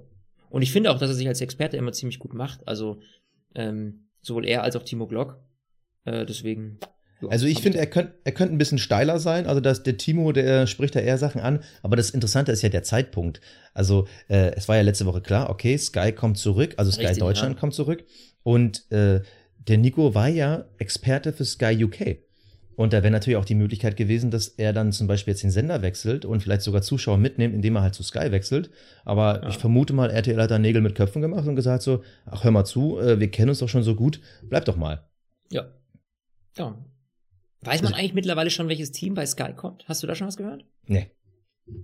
Und 0.50 0.62
ich 0.62 0.72
finde 0.72 0.90
auch, 0.90 0.98
dass 0.98 1.10
er 1.10 1.16
sich 1.16 1.28
als 1.28 1.40
Experte 1.40 1.76
immer 1.76 1.92
ziemlich 1.92 2.18
gut 2.18 2.32
macht, 2.32 2.66
also 2.66 3.00
ähm, 3.54 4.08
sowohl 4.22 4.46
er 4.46 4.62
als 4.62 4.76
auch 4.76 4.82
Timo 4.82 5.06
Glock, 5.06 5.38
äh, 6.04 6.26
deswegen. 6.26 6.78
Also 7.28 7.46
ich 7.46 7.60
finde, 7.60 7.78
er 7.78 7.86
könnte 7.86 8.14
er 8.24 8.32
könnte 8.32 8.54
ein 8.54 8.58
bisschen 8.58 8.78
steiler 8.78 9.18
sein. 9.18 9.46
Also 9.46 9.60
dass 9.60 9.82
der 9.82 9.96
Timo, 9.96 10.30
der 10.32 10.66
spricht 10.66 10.94
da 10.94 11.00
eher 11.00 11.18
Sachen 11.18 11.40
an. 11.40 11.60
Aber 11.82 11.96
das 11.96 12.10
Interessante 12.10 12.52
ist 12.52 12.62
ja 12.62 12.68
der 12.68 12.84
Zeitpunkt. 12.84 13.40
Also 13.74 14.06
äh, 14.28 14.52
es 14.54 14.68
war 14.68 14.76
ja 14.76 14.82
letzte 14.82 15.06
Woche 15.06 15.20
klar, 15.20 15.50
okay, 15.50 15.76
Sky 15.76 16.12
kommt 16.12 16.38
zurück, 16.38 16.74
also 16.76 16.90
Sky 16.90 17.02
Richtig, 17.02 17.18
Deutschland 17.18 17.54
ja. 17.56 17.60
kommt 17.60 17.74
zurück. 17.74 18.04
Und 18.42 18.90
äh, 18.92 19.22
der 19.66 19.78
Nico 19.78 20.14
war 20.14 20.28
ja 20.28 20.64
Experte 20.78 21.32
für 21.32 21.44
Sky 21.44 21.84
UK. 21.84 22.18
Und 22.76 22.92
da 22.92 23.02
wäre 23.02 23.10
natürlich 23.10 23.36
auch 23.36 23.44
die 23.44 23.56
Möglichkeit 23.56 23.96
gewesen, 23.96 24.30
dass 24.30 24.46
er 24.46 24.72
dann 24.72 24.92
zum 24.92 25.08
Beispiel 25.08 25.32
jetzt 25.32 25.42
den 25.42 25.50
Sender 25.50 25.82
wechselt 25.82 26.24
und 26.24 26.44
vielleicht 26.44 26.62
sogar 26.62 26.80
Zuschauer 26.80 27.18
mitnimmt, 27.18 27.52
indem 27.52 27.74
er 27.74 27.82
halt 27.82 27.94
zu 27.94 28.04
Sky 28.04 28.30
wechselt. 28.30 28.70
Aber 29.04 29.42
Ja. 29.42 29.48
ich 29.48 29.58
vermute 29.58 29.92
mal, 29.92 30.10
RTL 30.10 30.40
hat 30.40 30.52
da 30.52 30.60
Nägel 30.60 30.80
mit 30.80 30.94
Köpfen 30.94 31.20
gemacht 31.20 31.48
und 31.48 31.56
gesagt 31.56 31.82
so, 31.82 32.04
ach 32.26 32.44
hör 32.44 32.52
mal 32.52 32.64
zu, 32.64 33.00
äh, 33.00 33.18
wir 33.18 33.32
kennen 33.32 33.48
uns 33.48 33.58
doch 33.58 33.68
schon 33.68 33.82
so 33.82 33.96
gut, 33.96 34.20
bleib 34.44 34.64
doch 34.64 34.76
mal. 34.76 35.02
Ja. 35.50 35.66
Ja. 36.56 36.76
Weiß 37.62 37.82
man 37.82 37.94
eigentlich 37.94 38.14
mittlerweile 38.14 38.50
schon, 38.50 38.68
welches 38.68 38.92
Team 38.92 39.14
bei 39.14 39.26
Sky 39.26 39.52
kommt? 39.54 39.84
Hast 39.88 40.02
du 40.02 40.06
da 40.06 40.14
schon 40.14 40.26
was 40.28 40.36
gehört? 40.36 40.64
Nee. 40.86 41.10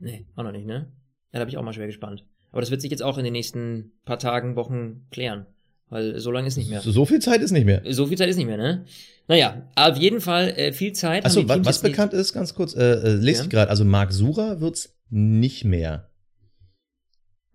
Nee, 0.01 0.27
auch 0.37 0.45
noch 0.45 0.53
nicht, 0.53 0.67
ne? 0.67 0.93
Ja, 1.33 1.41
da 1.41 1.45
bin 1.45 1.49
ich 1.51 1.57
auch 1.59 1.63
mal 1.65 1.73
schwer 1.73 1.87
gespannt. 1.87 2.25
Aber 2.53 2.61
das 2.61 2.71
wird 2.71 2.81
sich 2.81 2.91
jetzt 2.91 3.03
auch 3.03 3.19
in 3.19 3.25
den 3.25 3.33
nächsten 3.33 3.93
paar 4.05 4.19
Tagen, 4.19 4.55
Wochen 4.57 5.07
klären. 5.11 5.47
Weil 5.89 6.19
so 6.21 6.31
lange 6.31 6.47
ist 6.49 6.57
nicht 6.57 6.71
mehr. 6.71 6.81
So, 6.81 7.05
viel 7.05 7.21
Zeit 7.21 7.41
ist 7.43 7.51
nicht 7.51 7.67
mehr. 7.67 7.83
So 7.93 8.07
viel 8.07 8.17
Zeit 8.17 8.29
ist 8.29 8.37
nicht 8.37 8.47
mehr, 8.47 8.57
ne? 8.57 8.85
Naja, 9.29 9.69
auf 9.77 9.97
jeden 9.99 10.21
Fall 10.21 10.49
äh, 10.57 10.73
viel 10.73 10.93
Zeit. 10.93 11.25
Achso, 11.27 11.47
was 11.49 11.83
nicht- 11.83 11.83
bekannt 11.93 12.13
ist, 12.13 12.33
ganz 12.33 12.55
kurz, 12.55 12.75
äh, 12.75 12.83
äh, 12.95 13.15
lese 13.17 13.39
Ja. 13.41 13.45
ich 13.45 13.51
gerade, 13.51 13.71
also 13.71 13.85
Marc 13.85 14.13
Sura 14.13 14.61
wird's 14.61 14.97
nicht 15.11 15.65
mehr. 15.65 16.09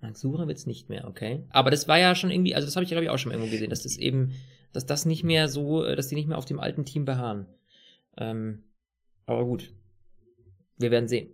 Mark 0.02 0.18
Sura 0.18 0.48
wird's 0.48 0.66
nicht 0.66 0.90
mehr, 0.90 1.08
okay. 1.08 1.46
Aber 1.50 1.72
das 1.72 1.88
war 1.88 2.00
ja 2.00 2.16
schon 2.16 2.32
irgendwie, 2.32 2.56
also 2.56 2.66
das 2.68 2.76
habe 2.76 2.84
ich 2.84 2.90
glaube 2.90 3.04
ich 3.04 3.10
auch 3.10 3.18
schon 3.18 3.32
irgendwo 3.32 3.50
gesehen, 3.52 3.70
dass 3.70 3.84
das 3.84 3.98
eben, 3.98 4.32
dass 4.74 4.86
das 4.86 5.06
nicht 5.06 5.24
mehr 5.24 5.48
so, 5.50 5.84
äh, 5.84 5.96
dass 5.96 6.08
die 6.08 6.16
nicht 6.16 6.28
mehr 6.28 6.38
auf 6.38 6.46
dem 6.46 6.60
alten 6.60 6.86
Team 6.86 7.06
beharren. 7.06 7.48
Ähm, 8.20 8.66
aber 9.26 9.46
gut. 9.46 9.74
Wir 10.78 10.92
werden 10.92 11.08
sehen. 11.08 11.30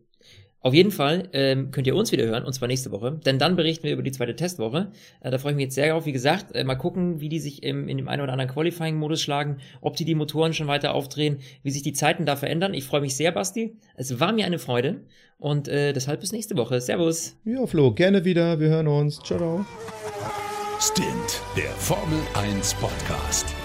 Auf 0.66 0.74
jeden 0.74 0.90
Fall 0.90 1.30
ähm, 1.34 1.70
könnt 1.70 1.86
ihr 1.86 1.96
uns 1.96 2.12
wieder 2.12 2.26
hören, 2.26 2.44
und 2.44 2.54
zwar 2.54 2.68
nächste 2.68 2.92
Woche, 2.92 3.20
denn 3.24 3.38
dann 3.38 3.56
berichten 3.56 3.84
wir 3.84 3.94
über 3.94 4.02
die 4.02 4.12
zweite 4.12 4.36
Testwoche. 4.36 4.92
Äh, 5.22 5.30
da 5.30 5.38
freue 5.38 5.52
ich 5.52 5.58
mich 5.58 5.66
jetzt 5.66 5.76
sehr 5.76 5.92
drauf. 5.92 6.08
Wie 6.08 6.12
gesagt, 6.12 6.56
äh, 6.56 6.64
mal 6.64 6.74
gucken, 6.74 7.22
wie 7.22 7.30
die 7.30 7.38
sich 7.38 7.62
im, 7.62 7.88
in 7.88 7.98
dem 7.98 8.08
einen 8.08 8.24
oder 8.24 8.32
anderen 8.32 8.50
Qualifying-Modus 8.50 9.22
schlagen, 9.22 9.58
ob 9.82 9.96
die 9.96 10.06
die 10.06 10.16
Motoren 10.16 10.56
schon 10.56 10.66
weiter 10.66 10.96
aufdrehen, 10.96 11.38
wie 11.62 11.70
sich 11.70 11.84
die 11.84 11.94
Zeiten 11.94 12.26
da 12.26 12.36
verändern. 12.36 12.74
Ich 12.74 12.84
freue 12.84 13.02
mich 13.02 13.16
sehr, 13.16 13.32
Basti. 13.32 13.78
Es 13.96 14.20
war 14.20 14.34
mir 14.34 14.48
eine 14.48 14.58
Freude 14.58 15.02
und 15.38 15.68
äh, 15.68 15.94
deshalb 15.94 16.22
bis 16.22 16.32
nächste 16.32 16.58
Woche. 16.58 16.82
Servus. 16.82 17.38
Ja, 17.46 17.68
Flo, 17.68 17.94
gerne 17.94 18.26
wieder, 18.26 18.60
wir 18.60 18.70
hören 18.70 18.88
uns. 18.88 19.20
Ciao, 19.20 19.38
ciao. 19.38 19.66
Stint, 20.80 21.44
der 21.56 21.70
Formel 21.74 22.20
1 22.34 22.74
Podcast. 22.74 23.65